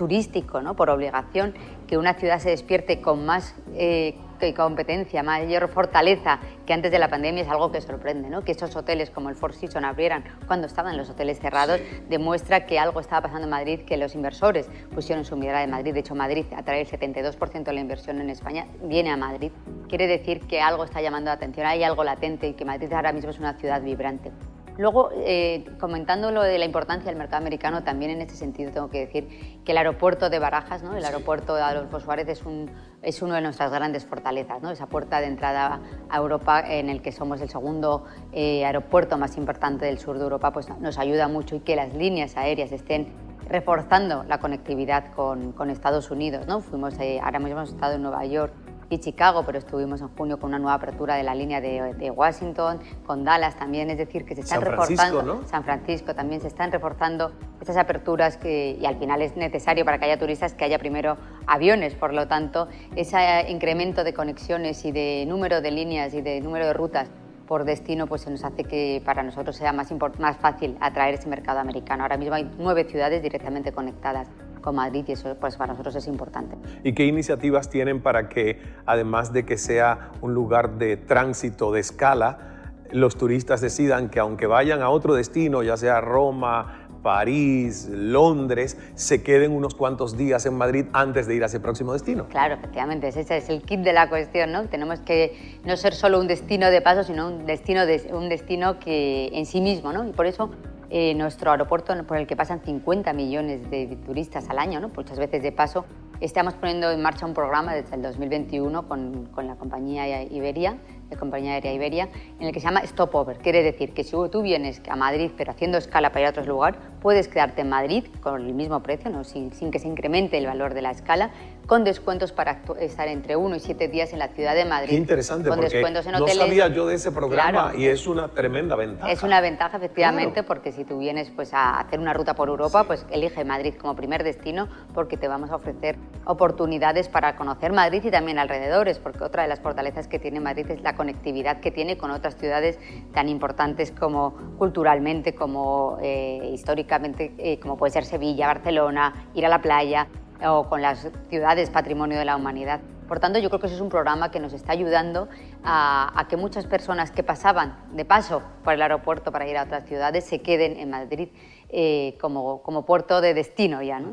turístico, 0.00 0.62
¿no? 0.62 0.74
por 0.76 0.88
obligación, 0.88 1.52
que 1.86 1.98
una 1.98 2.14
ciudad 2.14 2.38
se 2.38 2.48
despierte 2.48 3.02
con 3.02 3.26
más 3.26 3.54
eh, 3.74 4.16
competencia, 4.56 5.22
mayor 5.22 5.68
fortaleza 5.68 6.38
que 6.64 6.72
antes 6.72 6.90
de 6.90 6.98
la 6.98 7.08
pandemia 7.08 7.42
es 7.42 7.50
algo 7.50 7.70
que 7.70 7.82
sorprende. 7.82 8.30
¿no? 8.30 8.40
Que 8.42 8.52
esos 8.52 8.74
hoteles 8.74 9.10
como 9.10 9.28
el 9.28 9.34
Four 9.34 9.52
Seasons 9.52 9.84
abrieran 9.84 10.24
cuando 10.46 10.66
estaban 10.66 10.96
los 10.96 11.10
hoteles 11.10 11.38
cerrados 11.38 11.78
demuestra 12.08 12.64
que 12.64 12.78
algo 12.78 13.00
estaba 13.00 13.20
pasando 13.20 13.44
en 13.44 13.50
Madrid, 13.50 13.80
que 13.80 13.98
los 13.98 14.14
inversores 14.14 14.70
pusieron 14.94 15.26
su 15.26 15.36
mirada 15.36 15.62
en 15.62 15.70
Madrid. 15.70 15.92
De 15.92 16.00
hecho, 16.00 16.14
Madrid 16.14 16.46
atrae 16.56 16.80
el 16.80 16.88
72% 16.88 17.62
de 17.62 17.72
la 17.74 17.80
inversión 17.80 18.22
en 18.22 18.30
España, 18.30 18.68
viene 18.82 19.10
a 19.10 19.18
Madrid. 19.18 19.52
Quiere 19.86 20.06
decir 20.06 20.40
que 20.46 20.62
algo 20.62 20.84
está 20.84 21.02
llamando 21.02 21.28
la 21.28 21.34
atención, 21.34 21.66
hay 21.66 21.84
algo 21.84 22.04
latente 22.04 22.48
y 22.48 22.54
que 22.54 22.64
Madrid 22.64 22.90
ahora 22.94 23.12
mismo 23.12 23.28
es 23.28 23.38
una 23.38 23.52
ciudad 23.52 23.82
vibrante. 23.82 24.32
Luego, 24.78 25.10
eh, 25.14 25.64
comentando 25.78 26.30
lo 26.30 26.42
de 26.42 26.58
la 26.58 26.64
importancia 26.64 27.10
del 27.10 27.18
mercado 27.18 27.38
americano, 27.38 27.82
también 27.82 28.10
en 28.12 28.22
este 28.22 28.34
sentido 28.34 28.70
tengo 28.72 28.88
que 28.88 29.00
decir 29.00 29.60
que 29.64 29.72
el 29.72 29.78
aeropuerto 29.78 30.30
de 30.30 30.38
Barajas, 30.38 30.82
¿no? 30.82 30.96
el 30.96 31.04
aeropuerto 31.04 31.54
de 31.54 31.62
Adolfo 31.62 32.00
Suárez, 32.00 32.28
es, 32.28 32.44
un, 32.44 32.70
es 33.02 33.22
una 33.22 33.36
de 33.36 33.42
nuestras 33.42 33.70
grandes 33.70 34.06
fortalezas, 34.06 34.62
¿no? 34.62 34.70
esa 34.70 34.86
puerta 34.86 35.20
de 35.20 35.26
entrada 35.26 35.80
a 36.08 36.16
Europa 36.16 36.62
en 36.66 36.88
el 36.88 37.02
que 37.02 37.12
somos 37.12 37.40
el 37.40 37.50
segundo 37.50 38.04
eh, 38.32 38.64
aeropuerto 38.64 39.18
más 39.18 39.36
importante 39.36 39.84
del 39.86 39.98
sur 39.98 40.18
de 40.18 40.24
Europa, 40.24 40.52
pues 40.52 40.68
nos 40.80 40.98
ayuda 40.98 41.28
mucho 41.28 41.56
y 41.56 41.60
que 41.60 41.76
las 41.76 41.92
líneas 41.94 42.36
aéreas 42.36 42.72
estén 42.72 43.08
reforzando 43.48 44.22
la 44.24 44.38
conectividad 44.38 45.12
con, 45.12 45.52
con 45.52 45.70
Estados 45.70 46.10
Unidos. 46.10 46.46
¿no? 46.46 46.60
Fuimos, 46.60 46.98
eh, 47.00 47.20
ahora 47.22 47.40
mismo 47.40 47.58
hemos 47.58 47.70
estado 47.70 47.94
en 47.94 48.02
Nueva 48.02 48.24
York 48.24 48.52
y 48.90 48.98
Chicago, 48.98 49.44
pero 49.46 49.58
estuvimos 49.58 50.00
en 50.00 50.08
junio 50.08 50.38
con 50.38 50.48
una 50.48 50.58
nueva 50.58 50.74
apertura 50.74 51.14
de 51.14 51.22
la 51.22 51.34
línea 51.34 51.60
de, 51.60 52.10
Washington, 52.10 52.80
con 53.06 53.24
Dallas 53.24 53.56
también, 53.56 53.88
es 53.88 53.98
decir, 53.98 54.24
que 54.24 54.34
se 54.34 54.40
están 54.40 54.60
reforzando, 54.60 55.42
San 55.46 55.62
Francisco 55.62 56.14
también 56.14 56.40
se 56.40 56.48
están 56.48 56.72
reforzando 56.72 57.32
estas 57.60 57.76
aperturas 57.76 58.36
que, 58.36 58.76
y 58.80 58.84
al 58.84 58.98
final 58.98 59.22
es 59.22 59.36
necesario 59.36 59.84
para 59.84 59.98
que 59.98 60.06
haya 60.06 60.18
turistas 60.18 60.54
que 60.54 60.64
haya 60.64 60.78
primero 60.78 61.16
aviones, 61.46 61.94
por 61.94 62.12
lo 62.12 62.26
tanto, 62.26 62.66
ese 62.96 63.46
incremento 63.48 64.02
de 64.02 64.12
conexiones 64.12 64.84
y 64.84 64.90
de 64.90 65.24
número 65.28 65.60
de 65.60 65.70
líneas 65.70 66.12
y 66.12 66.20
de 66.20 66.40
número 66.40 66.66
de 66.66 66.72
rutas 66.72 67.08
por 67.46 67.64
destino, 67.64 68.06
pues 68.06 68.22
se 68.22 68.30
nos 68.30 68.44
hace 68.44 68.64
que 68.64 69.02
para 69.04 69.22
nosotros 69.22 69.56
sea 69.56 69.72
más, 69.72 69.92
más 70.18 70.36
fácil 70.36 70.76
atraer 70.80 71.14
ese 71.14 71.28
mercado 71.28 71.60
americano. 71.60 72.02
Ahora 72.02 72.16
mismo 72.16 72.34
hay 72.34 72.48
nueve 72.58 72.84
ciudades 72.84 73.22
directamente 73.22 73.72
conectadas 73.72 74.28
con 74.60 74.76
Madrid 74.76 75.04
y 75.08 75.12
eso 75.12 75.36
pues 75.40 75.56
para 75.56 75.72
nosotros 75.72 75.94
es 75.96 76.06
importante. 76.06 76.56
¿Y 76.84 76.92
qué 76.92 77.04
iniciativas 77.04 77.70
tienen 77.70 78.00
para 78.00 78.28
que 78.28 78.60
además 78.86 79.32
de 79.32 79.44
que 79.44 79.56
sea 79.56 80.10
un 80.20 80.34
lugar 80.34 80.78
de 80.78 80.96
tránsito 80.96 81.72
de 81.72 81.80
escala, 81.80 82.50
los 82.92 83.16
turistas 83.16 83.60
decidan 83.60 84.08
que 84.08 84.20
aunque 84.20 84.46
vayan 84.46 84.82
a 84.82 84.90
otro 84.90 85.14
destino, 85.14 85.62
ya 85.62 85.76
sea 85.76 86.00
Roma, 86.00 86.88
París, 87.02 87.88
Londres, 87.90 88.76
se 88.94 89.22
queden 89.22 89.52
unos 89.52 89.74
cuantos 89.74 90.16
días 90.16 90.44
en 90.46 90.54
Madrid 90.54 90.86
antes 90.92 91.26
de 91.26 91.34
ir 91.34 91.42
a 91.42 91.46
ese 91.46 91.60
próximo 91.60 91.92
destino. 91.92 92.26
Claro, 92.28 92.54
efectivamente, 92.54 93.08
ese 93.08 93.20
es 93.20 93.48
el 93.48 93.62
kit 93.62 93.80
de 93.80 93.92
la 93.92 94.08
cuestión, 94.08 94.52
¿no? 94.52 94.66
Tenemos 94.66 95.00
que 95.00 95.60
no 95.64 95.76
ser 95.76 95.94
solo 95.94 96.20
un 96.20 96.26
destino 96.26 96.70
de 96.70 96.80
paso, 96.82 97.04
sino 97.04 97.28
un 97.28 97.46
destino, 97.46 97.86
de, 97.86 98.10
un 98.12 98.28
destino 98.28 98.78
que 98.78 99.30
en 99.32 99.46
sí 99.46 99.60
mismo, 99.60 99.92
¿no? 99.92 100.06
Y 100.06 100.12
por 100.12 100.26
eso 100.26 100.50
eh, 100.90 101.14
nuestro 101.14 101.50
aeropuerto 101.52 101.94
por 102.04 102.16
el 102.16 102.26
que 102.26 102.36
pasan 102.36 102.60
50 102.60 103.12
millones 103.12 103.70
de 103.70 103.96
turistas 104.04 104.50
al 104.50 104.58
año, 104.58 104.80
¿no? 104.80 104.88
muchas 104.88 105.18
veces 105.18 105.42
de 105.42 105.52
paso, 105.52 105.86
estamos 106.20 106.54
poniendo 106.54 106.90
en 106.90 107.00
marcha 107.02 107.26
un 107.26 107.34
programa 107.34 107.74
desde 107.74 107.94
el 107.94 108.02
2021 108.02 108.88
con, 108.88 109.26
con 109.26 109.46
la 109.46 109.56
compañía 109.56 110.22
Iberia 110.22 110.76
de 111.10 111.16
compañía 111.16 111.54
aérea 111.54 111.72
Iberia, 111.72 112.08
en 112.38 112.46
el 112.46 112.52
que 112.52 112.60
se 112.60 112.66
llama 112.66 112.86
Stopover. 112.86 113.38
Quiere 113.38 113.62
decir 113.62 113.92
que 113.92 114.04
si 114.04 114.16
tú 114.30 114.42
vienes 114.42 114.80
a 114.88 114.96
Madrid 114.96 115.30
pero 115.36 115.50
haciendo 115.50 115.76
escala 115.76 116.10
para 116.10 116.20
ir 116.20 116.26
a 116.28 116.30
otro 116.30 116.44
lugar, 116.44 116.76
puedes 117.02 117.28
quedarte 117.28 117.62
en 117.62 117.68
Madrid 117.68 118.04
con 118.22 118.46
el 118.46 118.54
mismo 118.54 118.80
precio, 118.82 119.10
¿no? 119.10 119.24
sin, 119.24 119.52
sin, 119.52 119.70
que 119.70 119.78
se 119.78 119.88
incremente 119.88 120.38
el 120.38 120.46
valor 120.46 120.72
de 120.72 120.82
la 120.82 120.92
escala, 120.92 121.30
con 121.66 121.84
descuentos 121.84 122.32
para 122.32 122.62
estar 122.80 123.08
entre 123.08 123.36
uno 123.36 123.56
y 123.56 123.60
siete 123.60 123.88
días 123.88 124.12
en 124.12 124.18
la 124.18 124.28
ciudad 124.28 124.54
de 124.54 124.64
Madrid. 124.64 124.90
Qué 124.90 124.96
interesante, 124.96 125.48
con 125.48 125.58
porque 125.58 125.74
descuentos 125.74 126.06
en 126.06 126.14
hoteles. 126.16 126.36
no 126.36 126.42
sabía 126.42 126.68
yo 126.68 126.86
de 126.86 126.96
ese 126.96 127.12
programa 127.12 127.72
y 127.76 127.86
es 127.86 128.06
una 128.06 128.28
tremenda 128.28 128.76
ventaja. 128.76 129.10
Es 129.10 129.22
una 129.22 129.40
ventaja, 129.40 129.76
efectivamente, 129.76 130.42
porque 130.42 130.72
si 130.72 130.84
tú 130.84 130.98
vienes 130.98 131.30
pues, 131.30 131.54
a 131.54 131.78
hacer 131.80 132.00
una 132.00 132.12
ruta 132.12 132.34
por 132.34 132.48
Europa, 132.48 132.84
pues 132.84 133.06
elige 133.10 133.44
Madrid 133.44 133.74
como 133.80 133.94
primer 133.94 134.24
destino 134.24 134.68
porque 134.94 135.16
te 135.16 135.28
vamos 135.28 135.50
a 135.50 135.56
ofrecer 135.56 135.96
oportunidades 136.24 137.08
para 137.08 137.36
conocer 137.36 137.72
Madrid 137.72 138.02
y 138.04 138.10
también 138.10 138.38
alrededores, 138.38 138.98
porque 138.98 139.24
otra 139.24 139.42
de 139.42 139.48
las 139.48 139.60
fortalezas 139.60 140.06
que 140.06 140.18
tiene 140.18 140.40
Madrid 140.40 140.70
es 140.70 140.82
la 140.82 140.94
conectividad 140.94 141.60
que 141.60 141.70
tiene 141.70 141.96
con 141.96 142.10
otras 142.10 142.36
ciudades 142.36 142.78
tan 143.12 143.28
importantes 143.28 143.90
como 143.90 144.34
culturalmente, 144.58 145.34
como 145.34 145.98
eh, 146.02 146.50
históricamente, 146.52 147.34
eh, 147.38 147.58
como 147.58 147.76
puede 147.76 147.92
ser 147.92 148.04
Sevilla, 148.04 148.46
Barcelona, 148.46 149.26
ir 149.34 149.46
a 149.46 149.48
la 149.48 149.60
playa 149.60 150.08
o 150.46 150.68
con 150.68 150.82
las 150.82 151.10
ciudades 151.28 151.70
patrimonio 151.70 152.18
de 152.18 152.24
la 152.24 152.36
humanidad. 152.36 152.80
Por 153.10 153.18
tanto, 153.18 153.40
yo 153.40 153.48
creo 153.50 153.58
que 153.58 153.66
eso 153.66 153.74
es 153.74 153.82
un 153.82 153.88
programa 153.88 154.30
que 154.30 154.38
nos 154.38 154.52
está 154.52 154.70
ayudando 154.70 155.28
a, 155.64 156.26
que 156.28 156.36
muchas 156.36 156.66
personas 156.66 157.10
que 157.10 157.24
pasaban 157.24 157.76
de 157.90 158.04
paso 158.04 158.40
por 158.62 158.74
el 158.74 158.82
aeropuerto 158.82 159.32
para 159.32 159.48
ir 159.48 159.58
a 159.58 159.64
otras 159.64 159.84
ciudades 159.86 160.24
se 160.24 160.42
queden 160.42 160.76
en 160.76 160.90
Madrid 160.90 161.28
eh, 161.72 162.16
como, 162.20 162.62
como 162.62 162.84
puerto 162.84 163.20
de 163.20 163.34
destino 163.34 163.82
ya. 163.82 164.00
¿no? 164.00 164.12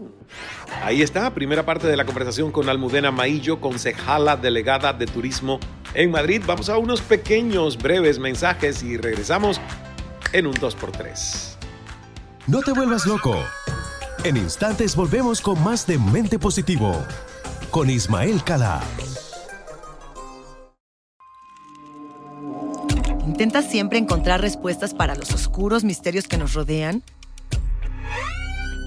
Ahí 0.84 1.02
está, 1.02 1.34
primera 1.34 1.66
parte 1.66 1.88
de 1.88 1.98
la 1.98 2.06
conversación 2.06 2.52
con 2.52 2.70
Almudena 2.70 3.12
Maillo, 3.12 3.60
concejala 3.60 4.38
delegada 4.38 4.94
de 4.94 5.06
turismo 5.06 5.60
en 5.94 6.12
Madrid. 6.12 6.42
Vamos 6.46 6.70
a 6.70 6.78
unos 6.78 7.02
pequeños, 7.02 7.78
breves 7.78 8.20
mensajes 8.20 8.84
y 8.84 8.98
regresamos 8.98 9.60
en 10.34 10.48
un 10.48 10.54
2x3. 10.54 11.56
No 12.48 12.62
te 12.62 12.72
vuelvas 12.72 13.06
loco. 13.06 13.36
En 14.24 14.38
instantes 14.38 14.96
volvemos 14.96 15.42
con 15.42 15.62
más 15.64 15.86
de 15.86 15.98
Mente 15.98 16.40
Positivo 16.40 16.96
con 17.72 17.90
Ismael 17.90 18.44
Cala. 18.44 18.82
¿Intentas 23.26 23.70
siempre 23.70 24.00
encontrar 24.00 24.42
respuestas 24.42 24.94
para 24.94 25.14
los 25.14 25.32
oscuros 25.34 25.84
misterios 25.84 26.28
que 26.28 26.38
nos 26.38 26.54
rodean? 26.54 27.04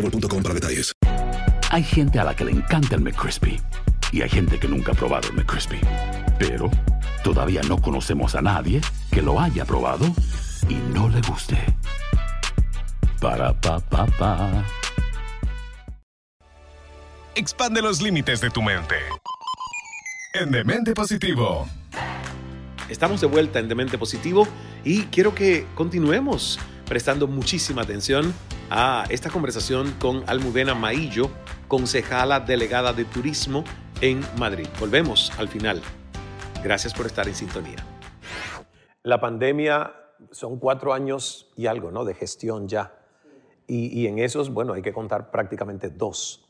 boostmobile.com 0.00 0.42
para 0.42 0.54
detalles. 0.54 0.92
Hay 1.70 1.82
gente 1.82 2.18
a 2.18 2.24
la 2.24 2.34
que 2.34 2.44
le 2.44 2.52
encanta 2.52 2.94
el 2.94 3.02
McCrispy 3.02 3.60
y 4.12 4.22
hay 4.22 4.28
gente 4.28 4.58
que 4.58 4.68
nunca 4.68 4.92
ha 4.92 4.94
probado 4.94 5.28
el 5.28 5.34
McCrispy. 5.34 5.80
Pero 6.38 6.70
todavía 7.24 7.62
no 7.62 7.80
conocemos 7.80 8.34
a 8.34 8.42
nadie 8.42 8.80
que 9.10 9.22
lo 9.22 9.40
haya 9.40 9.64
probado 9.64 10.06
y 10.68 10.74
no 10.94 11.08
le 11.08 11.20
guste. 11.22 11.58
Para 13.20 13.52
pa 13.60 13.80
pa 13.80 14.06
pa. 14.06 14.64
Expande 17.34 17.82
los 17.82 18.00
límites 18.00 18.40
de 18.40 18.50
tu 18.50 18.62
mente. 18.62 18.96
En 20.32 20.50
Demente 20.50 20.94
Positivo. 20.94 21.68
Estamos 22.88 23.20
de 23.20 23.26
vuelta 23.26 23.58
en 23.58 23.68
Demente 23.68 23.98
Positivo 23.98 24.46
y 24.84 25.02
quiero 25.04 25.34
que 25.34 25.66
continuemos 25.74 26.58
prestando 26.86 27.26
muchísima 27.26 27.82
atención 27.82 28.32
a 28.70 29.04
esta 29.10 29.30
conversación 29.30 29.92
con 30.00 30.24
Almudena 30.28 30.74
Maillo, 30.74 31.30
concejala 31.68 32.40
delegada 32.40 32.92
de 32.92 33.04
turismo 33.04 33.64
en 34.00 34.20
Madrid. 34.38 34.66
Volvemos 34.80 35.32
al 35.38 35.48
final. 35.48 35.80
Gracias 36.62 36.92
por 36.92 37.06
estar 37.06 37.28
en 37.28 37.34
sintonía. 37.34 37.76
La 39.02 39.20
pandemia 39.20 39.94
son 40.32 40.58
cuatro 40.58 40.92
años 40.92 41.52
y 41.56 41.66
algo, 41.66 41.90
¿no? 41.90 42.04
De 42.04 42.14
gestión 42.14 42.66
ya. 42.66 42.98
Y, 43.68 44.00
y 44.00 44.06
en 44.06 44.18
esos, 44.18 44.50
bueno, 44.50 44.72
hay 44.72 44.82
que 44.82 44.92
contar 44.92 45.30
prácticamente 45.30 45.90
dos 45.90 46.48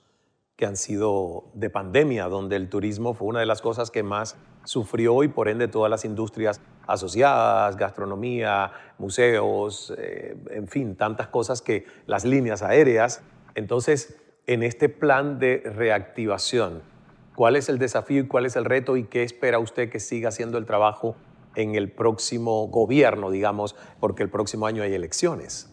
que 0.56 0.64
han 0.64 0.76
sido 0.76 1.50
de 1.52 1.68
pandemia, 1.68 2.28
donde 2.28 2.56
el 2.56 2.70
turismo 2.70 3.12
fue 3.12 3.28
una 3.28 3.40
de 3.40 3.46
las 3.46 3.61
cosas 3.61 3.90
que 3.90 4.02
más 4.02 4.37
sufrió 4.66 5.23
y 5.23 5.28
por 5.28 5.49
ende 5.49 5.68
todas 5.68 5.90
las 5.90 6.04
industrias 6.04 6.61
asociadas, 6.87 7.76
gastronomía, 7.76 8.73
museos, 8.99 9.94
eh, 9.96 10.37
en 10.50 10.68
fin, 10.68 10.96
tantas 10.96 11.28
cosas 11.28 11.62
que 11.62 11.87
las 12.06 12.25
líneas 12.25 12.62
aéreas. 12.62 13.23
Entonces, 13.54 14.20
en 14.46 14.62
este 14.62 14.88
plan 14.88 15.38
de 15.38 15.62
reactivación, 15.64 16.82
¿cuál 17.35 17.56
es 17.56 17.68
el 17.68 17.78
desafío 17.78 18.23
y 18.23 18.26
cuál 18.26 18.46
es 18.46 18.56
el 18.56 18.64
reto 18.64 18.96
y 18.96 19.04
qué 19.04 19.23
espera 19.23 19.58
usted 19.58 19.88
que 19.88 20.00
siga 20.00 20.28
haciendo 20.28 20.58
el 20.58 20.66
trabajo 20.66 21.16
en 21.54 21.75
el 21.75 21.90
próximo 21.90 22.66
gobierno, 22.68 23.30
digamos, 23.30 23.75
porque 23.99 24.23
el 24.23 24.30
próximo 24.30 24.66
año 24.66 24.82
hay 24.82 24.94
elecciones? 24.94 25.73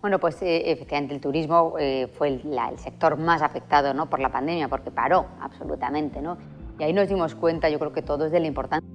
Bueno, 0.00 0.18
pues 0.18 0.40
eh, 0.42 0.70
efectivamente 0.70 1.14
el 1.14 1.20
turismo 1.20 1.76
eh, 1.78 2.08
fue 2.08 2.28
el, 2.28 2.58
el, 2.70 2.78
sector 2.78 3.16
más 3.16 3.40
afectado 3.40 3.94
¿no? 3.94 4.10
por 4.10 4.20
la 4.20 4.30
pandemia, 4.30 4.68
porque 4.68 4.90
paró 4.90 5.26
absolutamente. 5.40 6.20
¿no? 6.20 6.36
Y 6.78 6.84
ahí 6.84 6.92
nos 6.92 7.08
dimos 7.08 7.34
cuenta, 7.34 7.68
yo 7.68 7.78
creo 7.78 7.92
que 7.92 8.02
todos, 8.02 8.30
de 8.30 8.40
la 8.40 8.46
importancia 8.46 8.88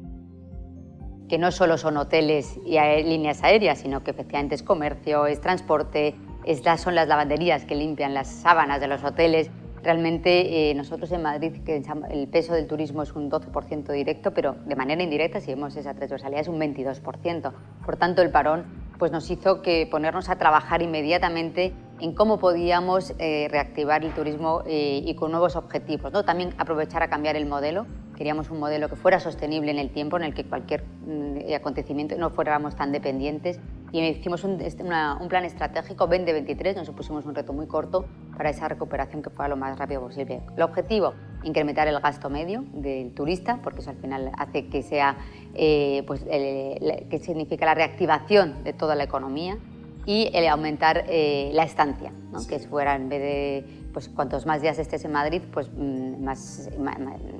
que 1.30 1.38
no 1.38 1.52
solo 1.52 1.78
son 1.78 1.96
hoteles 1.96 2.60
y 2.66 2.78
líneas 3.04 3.44
aéreas, 3.44 3.78
sino 3.78 4.04
que 4.04 4.12
efectivamente 4.12 4.56
es 4.56 4.64
comercio, 4.64 5.28
es 5.28 5.40
transporte, 5.40 6.16
es, 6.44 6.62
son 6.82 6.96
las 6.96 7.08
lavanderías 7.08 7.64
que 7.64 7.76
limpian 7.76 8.14
las 8.14 8.28
sábanas 8.28 8.82
de 8.82 8.88
los 8.88 9.04
hoteles. 9.04 9.50
Realmente 9.82 10.72
eh, 10.72 10.74
nosotros 10.74 11.10
en 11.14 11.22
Madrid, 11.22 11.62
que 11.64 11.82
el 12.12 12.28
peso 12.28 12.54
del 12.54 12.68
turismo 12.68 13.04
es 13.04 13.14
un 13.14 13.32
12% 13.32 13.94
directo, 13.94 14.34
pero 14.34 14.56
de 14.66 14.76
manera 14.76 15.02
indirecta, 15.02 15.40
si 15.40 15.52
vemos 15.52 15.76
esa 15.78 15.94
transversalidad, 15.94 16.42
es 16.42 16.48
un 16.50 16.60
22%. 16.60 17.54
Por 17.86 17.96
tanto, 17.96 18.22
el 18.22 18.32
parón 18.32 18.66
pues 18.98 19.12
nos 19.14 19.30
hizo 19.32 19.62
que 19.62 19.88
ponernos 19.90 20.28
a 20.30 20.38
trabajar 20.38 20.82
inmediatamente 20.82 21.74
en 22.00 22.14
cómo 22.14 22.40
podíamos 22.40 23.14
eh, 23.20 23.48
reactivar 23.52 24.04
el 24.04 24.14
turismo 24.14 24.64
eh, 24.66 25.02
y 25.06 25.16
con 25.16 25.32
nuevos 25.32 25.56
objetivos. 25.56 26.12
¿no? 26.12 26.24
También 26.24 26.54
aprovechar 26.58 27.04
a 27.04 27.10
cambiar 27.10 27.36
el 27.36 27.46
modelo. 27.46 27.86
Queríamos 28.16 28.50
un 28.50 28.60
modelo 28.60 28.90
que 28.90 28.96
fuera 28.96 29.20
sostenible 29.20 29.72
en 29.72 29.80
el 29.80 29.92
tiempo, 29.92 30.18
en 30.18 30.24
el 30.24 30.34
que 30.34 30.44
cualquier 30.44 30.84
mm, 30.84 31.54
acontecimiento 31.56 32.18
no 32.18 32.30
fuéramos 32.30 32.76
tan 32.76 32.92
dependientes. 32.92 33.60
Y 33.92 34.02
hicimos 34.02 34.44
un, 34.44 34.62
este, 34.62 34.84
plan 34.84 35.46
estratégico 35.46 36.06
2023, 36.06 36.76
nos 36.76 36.90
pusimos 36.92 37.26
un 37.26 37.34
reto 37.34 37.54
muy 37.54 37.66
corto 37.66 38.06
para 38.38 38.50
esa 38.52 38.68
recuperación 38.68 39.24
que 39.24 39.30
fuera 39.30 39.50
lo 39.50 39.56
más 39.56 39.80
rápido 39.80 40.02
posible. 40.02 40.42
El 40.56 40.62
objetivo, 40.62 41.14
incrementar 41.44 41.88
el 41.88 42.00
gasto 42.00 42.30
medio 42.30 42.64
del 42.74 43.14
turista, 43.14 43.60
porque 43.64 43.80
eso 43.80 43.90
al 43.90 43.98
final 43.98 44.32
hace 44.38 44.68
que 44.68 44.84
sea, 44.84 45.18
eh, 45.56 46.04
pues, 46.06 46.24
que 46.24 47.20
significa 47.24 47.66
la 47.66 47.74
reactivación 47.74 48.64
de 48.64 48.74
toda 48.74 48.96
la 48.96 49.06
economía 49.06 49.58
y 50.06 50.30
el 50.34 50.48
aumentar 50.48 51.06
eh, 51.08 51.52
la 51.54 51.64
estancia, 51.64 52.12
¿no? 52.32 52.40
sí. 52.40 52.48
que 52.48 52.60
fuera 52.60 52.96
en 52.96 53.10
vez 53.10 53.22
de 53.22 53.66
pues 53.94 54.08
cuantos 54.08 54.46
más 54.46 54.62
días 54.62 54.78
estés 54.78 55.04
en 55.04 55.12
Madrid, 55.12 55.42
pues 55.52 55.70
mm, 55.72 56.24
más, 56.24 56.70
más, 56.80 56.98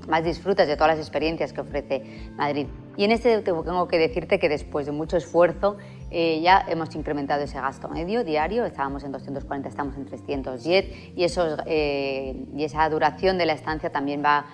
más, 0.08 0.24
disfrutas 0.24 0.68
de 0.68 0.76
todas 0.76 0.96
las 0.96 1.00
experiencias 1.00 1.54
que 1.54 1.62
ofrece 1.62 2.32
Madrid. 2.36 2.68
Y 2.98 3.04
en 3.04 3.12
este 3.12 3.42
tengo 3.42 3.88
que 3.88 3.98
decirte 3.98 4.40
que 4.40 4.50
después 4.50 4.86
de 4.86 4.92
mucho 4.92 5.16
esfuerzo 5.16 5.78
eh, 6.12 6.42
ya 6.42 6.66
hemos 6.68 6.94
incrementado 6.96 7.44
ese 7.44 7.60
gasto 7.60 7.88
medio 7.88 8.24
diario, 8.24 8.66
estábamos 8.66 9.04
en 9.04 9.12
240, 9.12 9.70
estamos 9.70 9.96
en 9.96 10.06
310 10.06 11.16
y, 11.16 11.24
eso, 11.24 11.58
eh, 11.66 12.46
y 12.56 12.64
esa 12.64 12.90
duración 12.90 13.38
de 13.38 13.46
la 13.46 13.54
estancia 13.54 13.92
también 13.92 14.24
va 14.24 14.46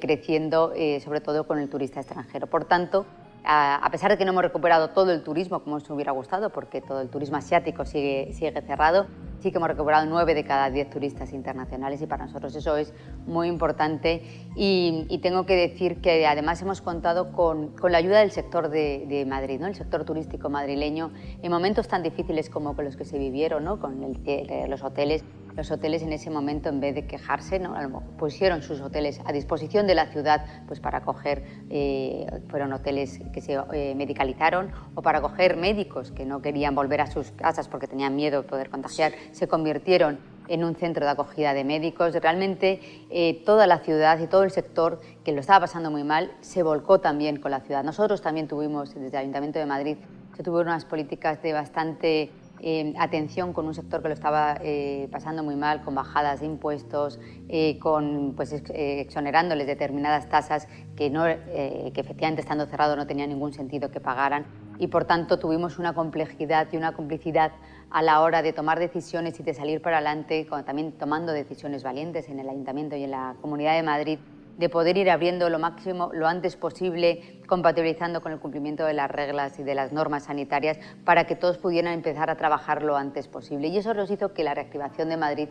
creciendo, 0.00 0.72
sobre 1.04 1.20
todo 1.20 1.46
con 1.46 1.60
el 1.60 1.68
turista 1.68 2.00
extranjero. 2.00 2.48
Por 2.48 2.64
tanto, 2.64 3.06
a 3.44 3.88
pesar 3.90 4.10
de 4.10 4.18
que 4.18 4.24
no 4.24 4.32
hemos 4.32 4.42
recuperado 4.42 4.90
todo 4.90 5.12
el 5.12 5.22
turismo 5.22 5.60
como 5.60 5.76
nos 5.76 5.88
hubiera 5.90 6.12
gustado, 6.12 6.50
porque 6.50 6.80
todo 6.80 7.00
el 7.00 7.08
turismo 7.08 7.36
asiático 7.36 7.84
sigue, 7.84 8.32
sigue 8.32 8.52
cerrado, 8.62 9.06
sí 9.40 9.50
que 9.50 9.58
hemos 9.58 9.68
recuperado 9.68 10.06
9 10.06 10.34
de 10.34 10.44
cada 10.44 10.70
10 10.70 10.90
turistas 10.90 11.32
internacionales 11.32 12.02
y 12.02 12.06
para 12.06 12.26
nosotros 12.26 12.54
eso 12.54 12.76
es 12.76 12.92
muy 13.26 13.48
importante. 13.48 14.22
Y, 14.56 15.06
tengo 15.22 15.46
que 15.46 15.56
decir 15.56 16.00
que 16.00 16.26
además 16.26 16.62
hemos 16.62 16.80
contado 16.80 17.32
con, 17.32 17.68
con 17.76 17.92
la 17.92 17.98
ayuda 17.98 18.20
del 18.20 18.30
sector 18.30 18.70
de, 18.70 19.24
Madrid, 19.28 19.60
¿no? 19.60 19.66
el 19.66 19.74
sector 19.74 20.04
turístico 20.04 20.48
madrileño, 20.48 21.10
en 21.42 21.50
momentos 21.50 21.88
tan 21.88 22.02
difíciles 22.02 22.48
como 22.48 22.74
los 22.74 22.96
que 22.96 23.04
se 23.04 23.18
vivieron, 23.18 23.64
¿no? 23.64 23.80
con 23.80 24.02
el, 24.02 24.70
los 24.70 24.82
hoteles 24.82 25.24
los 25.58 25.72
hoteles 25.72 26.02
en 26.02 26.12
ese 26.12 26.30
momento, 26.30 26.68
en 26.68 26.78
vez 26.78 26.94
de 26.94 27.04
quejarse, 27.06 27.58
¿no? 27.58 27.74
pusieron 28.16 28.62
sus 28.62 28.80
hoteles 28.80 29.20
a 29.24 29.32
disposición 29.32 29.88
de 29.88 29.96
la 29.96 30.06
ciudad 30.06 30.46
pues 30.68 30.78
para 30.78 30.98
acoger, 30.98 31.42
eh, 31.68 32.26
fueron 32.48 32.72
hoteles 32.72 33.18
que 33.32 33.40
se 33.40 33.58
eh, 33.72 33.94
medicalizaron 33.96 34.70
o 34.94 35.02
para 35.02 35.18
acoger 35.18 35.56
médicos 35.56 36.12
que 36.12 36.24
no 36.24 36.40
querían 36.40 36.76
volver 36.76 37.00
a 37.00 37.08
sus 37.08 37.32
casas 37.32 37.66
porque 37.66 37.88
tenían 37.88 38.14
miedo 38.14 38.42
de 38.42 38.48
poder 38.48 38.70
contagiar, 38.70 39.12
se 39.32 39.48
convirtieron 39.48 40.20
en 40.46 40.62
un 40.62 40.76
centro 40.76 41.04
de 41.04 41.10
acogida 41.10 41.52
de 41.52 41.64
médicos. 41.64 42.14
Realmente 42.14 42.80
eh, 43.10 43.42
toda 43.44 43.66
la 43.66 43.80
ciudad 43.80 44.20
y 44.20 44.28
todo 44.28 44.44
el 44.44 44.52
sector 44.52 45.00
que 45.24 45.32
lo 45.32 45.40
estaba 45.40 45.60
pasando 45.60 45.90
muy 45.90 46.04
mal 46.04 46.30
se 46.40 46.62
volcó 46.62 47.00
también 47.00 47.40
con 47.40 47.50
la 47.50 47.60
ciudad. 47.60 47.82
Nosotros 47.82 48.22
también 48.22 48.46
tuvimos, 48.46 48.94
desde 48.94 49.08
el 49.08 49.16
Ayuntamiento 49.16 49.58
de 49.58 49.66
Madrid, 49.66 49.96
se 50.36 50.44
tuvieron 50.44 50.68
unas 50.68 50.84
políticas 50.84 51.42
de 51.42 51.52
bastante 51.52 52.30
eh, 52.60 52.94
atención 52.98 53.52
con 53.52 53.66
un 53.66 53.74
sector 53.74 54.02
que 54.02 54.08
lo 54.08 54.14
estaba 54.14 54.58
eh, 54.62 55.08
pasando 55.10 55.42
muy 55.42 55.56
mal, 55.56 55.82
con 55.82 55.94
bajadas 55.94 56.40
de 56.40 56.46
impuestos, 56.46 57.20
eh, 57.48 57.78
con 57.78 58.34
pues, 58.36 58.52
eh, 58.52 59.00
exonerándoles 59.00 59.66
determinadas 59.66 60.28
tasas 60.28 60.68
que, 60.96 61.10
no, 61.10 61.26
eh, 61.26 61.90
que 61.94 62.00
efectivamente 62.00 62.42
estando 62.42 62.66
cerrado 62.66 62.96
no 62.96 63.06
tenía 63.06 63.26
ningún 63.26 63.52
sentido 63.52 63.90
que 63.90 64.00
pagaran. 64.00 64.46
Y 64.78 64.88
por 64.88 65.04
tanto 65.04 65.38
tuvimos 65.38 65.78
una 65.78 65.92
complejidad 65.92 66.68
y 66.72 66.76
una 66.76 66.92
complicidad 66.92 67.52
a 67.90 68.02
la 68.02 68.20
hora 68.20 68.42
de 68.42 68.52
tomar 68.52 68.78
decisiones 68.78 69.40
y 69.40 69.42
de 69.42 69.54
salir 69.54 69.82
para 69.82 69.96
adelante, 69.96 70.46
también 70.64 70.92
tomando 70.92 71.32
decisiones 71.32 71.82
valientes 71.82 72.28
en 72.28 72.38
el 72.38 72.48
Ayuntamiento 72.48 72.94
y 72.96 73.04
en 73.04 73.10
la 73.10 73.34
Comunidad 73.40 73.74
de 73.74 73.82
Madrid 73.82 74.18
de 74.58 74.68
poder 74.68 74.98
ir 74.98 75.08
abriendo 75.08 75.48
lo 75.48 75.58
máximo, 75.58 76.10
lo 76.12 76.26
antes 76.26 76.56
posible, 76.56 77.40
compatibilizando 77.46 78.20
con 78.20 78.32
el 78.32 78.40
cumplimiento 78.40 78.84
de 78.84 78.92
las 78.92 79.10
reglas 79.10 79.58
y 79.58 79.62
de 79.62 79.74
las 79.74 79.92
normas 79.92 80.24
sanitarias 80.24 80.78
para 81.04 81.24
que 81.24 81.36
todos 81.36 81.58
pudieran 81.58 81.94
empezar 81.94 82.28
a 82.28 82.36
trabajar 82.36 82.82
lo 82.82 82.96
antes 82.96 83.28
posible. 83.28 83.68
Y 83.68 83.78
eso 83.78 83.94
nos 83.94 84.10
hizo 84.10 84.34
que 84.34 84.42
la 84.42 84.54
reactivación 84.54 85.08
de 85.08 85.16
Madrid 85.16 85.48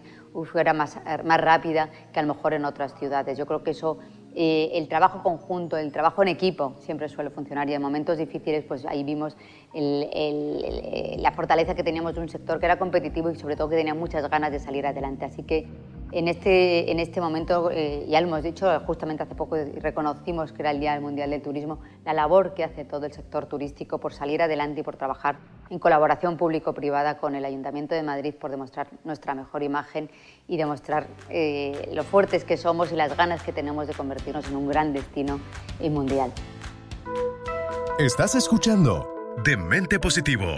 fuera 0.51 0.73
más, 0.73 0.99
más 1.23 1.41
rápida 1.41 1.89
que 2.11 2.19
a 2.19 2.21
lo 2.21 2.33
mejor 2.33 2.53
en 2.53 2.65
otras 2.65 2.93
ciudades. 2.99 3.37
Yo 3.37 3.45
creo 3.45 3.63
que 3.63 3.71
eso 3.71 3.97
eh, 4.35 4.71
el 4.77 4.87
trabajo 4.87 5.23
conjunto, 5.23 5.77
el 5.77 5.91
trabajo 5.91 6.21
en 6.21 6.27
equipo 6.27 6.75
siempre 6.79 7.09
suele 7.09 7.31
funcionar 7.31 7.67
y 7.69 7.73
en 7.73 7.81
momentos 7.81 8.19
difíciles 8.19 8.63
pues 8.65 8.85
ahí 8.85 9.03
vimos 9.03 9.35
la 9.73 11.31
fortaleza 11.31 11.73
que 11.73 11.83
teníamos 11.83 12.13
de 12.13 12.21
un 12.21 12.29
sector 12.29 12.59
que 12.59 12.65
era 12.67 12.77
competitivo 12.77 13.31
y 13.31 13.35
sobre 13.35 13.55
todo 13.55 13.69
que 13.69 13.77
tenía 13.77 13.95
muchas 13.95 14.29
ganas 14.29 14.51
de 14.51 14.59
salir 14.59 14.85
adelante. 14.85 15.25
Así 15.25 15.41
que 15.41 15.67
en 16.11 16.27
este, 16.27 16.91
en 16.91 16.99
este 16.99 17.19
momento, 17.19 17.69
eh, 17.71 18.05
ya 18.07 18.21
lo 18.21 18.27
hemos 18.27 18.43
dicho, 18.43 18.67
justamente 18.85 19.23
hace 19.23 19.35
poco 19.35 19.57
reconocimos 19.79 20.51
que 20.53 20.61
era 20.61 20.71
el 20.71 20.79
Día 20.79 20.99
Mundial 20.99 21.29
del 21.29 21.41
Turismo, 21.41 21.79
la 22.05 22.13
labor 22.13 22.53
que 22.53 22.63
hace 22.63 22.85
todo 22.85 23.05
el 23.05 23.11
sector 23.11 23.45
turístico 23.45 23.99
por 23.99 24.13
salir 24.13 24.41
adelante 24.41 24.81
y 24.81 24.83
por 24.83 24.95
trabajar 24.95 25.39
en 25.69 25.79
colaboración 25.79 26.37
público-privada 26.37 27.17
con 27.17 27.35
el 27.35 27.43
Ayuntamiento 27.43 27.93
de 27.93 28.03
Madrid 28.03 28.33
por 28.33 28.51
demostrar 28.51 28.87
nuestra 29.03 29.35
mejor 29.35 29.63
imagen 29.63 30.09
y 30.47 30.57
demostrar 30.57 31.07
eh, 31.29 31.89
lo 31.93 32.03
fuertes 32.03 32.45
que 32.45 32.57
somos 32.57 32.91
y 32.91 32.95
las 32.95 33.17
ganas 33.17 33.43
que 33.43 33.51
tenemos 33.51 33.87
de 33.87 33.93
convertirnos 33.93 34.47
en 34.47 34.55
un 34.55 34.67
gran 34.67 34.93
destino 34.93 35.39
mundial. 35.81 36.31
Estás 37.99 38.35
escuchando 38.35 39.17
Demente 39.43 39.99
Positivo, 39.99 40.57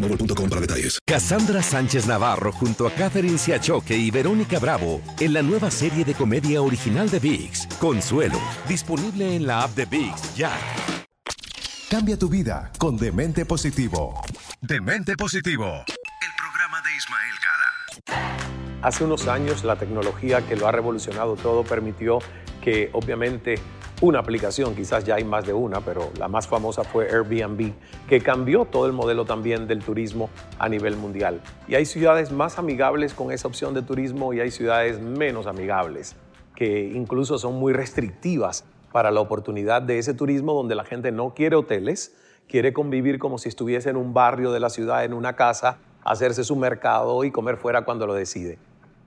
para 0.00 0.60
detalles. 0.60 0.98
Cassandra 1.06 1.62
Sánchez 1.62 2.06
Navarro 2.06 2.52
junto 2.52 2.86
a 2.86 2.90
Catherine 2.90 3.38
Siachoque 3.38 3.96
y 3.96 4.10
Verónica 4.10 4.58
Bravo 4.58 5.00
en 5.20 5.32
la 5.32 5.42
nueva 5.42 5.70
serie 5.70 6.04
de 6.04 6.14
comedia 6.14 6.62
original 6.62 7.10
de 7.10 7.18
Vix, 7.18 7.66
Consuelo, 7.78 8.40
disponible 8.68 9.34
en 9.34 9.46
la 9.46 9.62
app 9.62 9.74
de 9.74 9.86
Vix 9.86 10.36
ya. 10.36 10.52
Cambia 11.90 12.18
tu 12.18 12.28
vida 12.28 12.70
con 12.78 12.96
Demente 12.96 13.46
Positivo. 13.46 14.22
Demente 14.60 15.16
Positivo, 15.16 15.84
el 15.86 16.32
programa 16.36 16.82
de 16.82 16.96
Ismael 16.96 17.34
Cala. 17.42 18.80
Hace 18.82 19.04
unos 19.04 19.26
años 19.26 19.64
la 19.64 19.76
tecnología 19.76 20.46
que 20.46 20.56
lo 20.56 20.68
ha 20.68 20.72
revolucionado 20.72 21.36
todo 21.36 21.64
permitió 21.64 22.18
que 22.62 22.90
obviamente 22.92 23.58
una 24.00 24.20
aplicación, 24.20 24.76
quizás 24.76 25.02
ya 25.04 25.16
hay 25.16 25.24
más 25.24 25.44
de 25.44 25.52
una, 25.52 25.80
pero 25.80 26.10
la 26.18 26.28
más 26.28 26.46
famosa 26.46 26.84
fue 26.84 27.08
Airbnb, 27.10 27.72
que 28.08 28.20
cambió 28.20 28.64
todo 28.64 28.86
el 28.86 28.92
modelo 28.92 29.24
también 29.24 29.66
del 29.66 29.80
turismo 29.80 30.30
a 30.58 30.68
nivel 30.68 30.96
mundial. 30.96 31.40
Y 31.66 31.74
hay 31.74 31.84
ciudades 31.84 32.30
más 32.30 32.60
amigables 32.60 33.12
con 33.12 33.32
esa 33.32 33.48
opción 33.48 33.74
de 33.74 33.82
turismo 33.82 34.32
y 34.32 34.40
hay 34.40 34.52
ciudades 34.52 35.00
menos 35.00 35.48
amigables, 35.48 36.14
que 36.54 36.92
incluso 36.94 37.38
son 37.38 37.54
muy 37.54 37.72
restrictivas 37.72 38.64
para 38.92 39.10
la 39.10 39.20
oportunidad 39.20 39.82
de 39.82 39.98
ese 39.98 40.14
turismo 40.14 40.54
donde 40.54 40.76
la 40.76 40.84
gente 40.84 41.10
no 41.10 41.34
quiere 41.34 41.56
hoteles, 41.56 42.16
quiere 42.48 42.72
convivir 42.72 43.18
como 43.18 43.38
si 43.38 43.48
estuviese 43.48 43.90
en 43.90 43.96
un 43.96 44.14
barrio 44.14 44.52
de 44.52 44.60
la 44.60 44.70
ciudad, 44.70 45.04
en 45.04 45.12
una 45.12 45.34
casa, 45.34 45.78
hacerse 46.04 46.44
su 46.44 46.54
mercado 46.54 47.24
y 47.24 47.32
comer 47.32 47.56
fuera 47.56 47.84
cuando 47.84 48.06
lo 48.06 48.14
decide. 48.14 48.58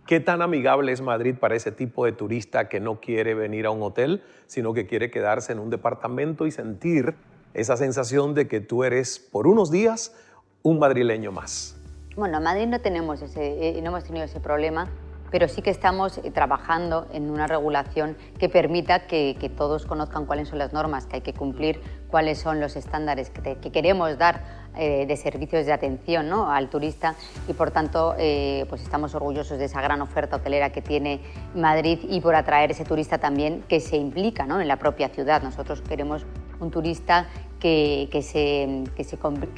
¿Qué 0.06 0.20
tan 0.20 0.42
amigable 0.42 0.92
es 0.92 1.02
Madrid 1.02 1.36
para 1.40 1.56
ese 1.56 1.72
tipo 1.72 2.06
de 2.06 2.12
turista 2.12 2.68
que 2.68 2.80
no 2.80 3.00
quiere 3.00 3.34
venir 3.34 3.66
a 3.66 3.72
un 3.72 3.82
hotel, 3.84 4.24
sino 4.48 4.74
que 4.74 4.88
quiere 4.88 5.12
quedarse 5.12 5.54
en 5.54 5.60
un 5.60 5.70
departamento 5.70 6.48
y 6.48 6.52
sentir 6.52 7.16
esa 7.54 7.78
sensación 7.78 8.34
de 8.34 8.48
que 8.48 8.62
tú 8.62 8.84
eres 8.84 9.20
por 9.20 9.48
unos 9.48 9.72
días 9.72 10.16
un 10.64 10.80
madrileño 10.80 11.32
más? 11.32 11.78
Bueno, 12.16 12.38
en 12.40 12.44
Madrid 12.44 12.68
no 12.68 12.82
tenemos 12.82 13.22
ese, 13.22 13.70
eh, 13.70 13.82
no 13.82 13.90
hemos 13.90 14.04
tenido 14.04 14.26
ese 14.26 14.40
problema 14.40 14.90
pero 15.32 15.48
sí 15.48 15.62
que 15.62 15.70
estamos 15.70 16.20
eh, 16.20 16.30
trabajando 16.32 17.08
en 17.14 17.32
una 17.32 17.48
regulación 17.48 18.18
que 18.38 18.50
permita 18.50 19.08
que, 19.08 19.52
todos 19.58 19.86
conozcan 19.86 20.26
cuáles 20.26 20.50
son 20.50 20.60
las 20.60 20.74
normas 20.74 21.06
que 21.06 21.18
hay 21.18 21.22
que 21.22 21.34
cumplir, 21.34 21.82
cuáles 22.10 22.40
son 22.40 22.60
los 22.60 22.76
estándares 22.76 23.30
que, 23.30 23.56
queremos 23.72 24.18
dar 24.18 24.44
eh, 24.78 25.06
de 25.06 25.18
servicios 25.18 25.66
de 25.66 25.74
atención 25.74 26.30
¿no? 26.30 26.52
al 26.52 26.70
turista 26.70 27.16
y 27.48 27.54
por 27.54 27.72
tanto 27.72 28.16
eh, 28.18 28.66
pues 28.70 28.82
estamos 28.82 29.14
orgullosos 29.16 29.58
de 29.58 29.66
esa 29.66 29.82
gran 29.82 30.02
oferta 30.02 30.38
hotelera 30.38 30.72
que 30.72 30.82
tiene 30.82 31.22
Madrid 31.54 32.00
y 32.08 32.22
por 32.22 32.36
atraer 32.36 32.72
ese 32.72 32.86
turista 32.86 33.18
también 33.18 33.64
que 33.68 33.80
se 33.80 33.98
implica 33.98 34.46
¿no? 34.46 34.62
en 34.62 34.68
la 34.68 34.78
propia 34.78 35.10
ciudad. 35.10 35.42
Nosotros 35.42 35.82
queremos 35.82 36.26
un 36.60 36.72
turista 36.72 37.28
que, 37.60 38.10
que, 38.12 38.20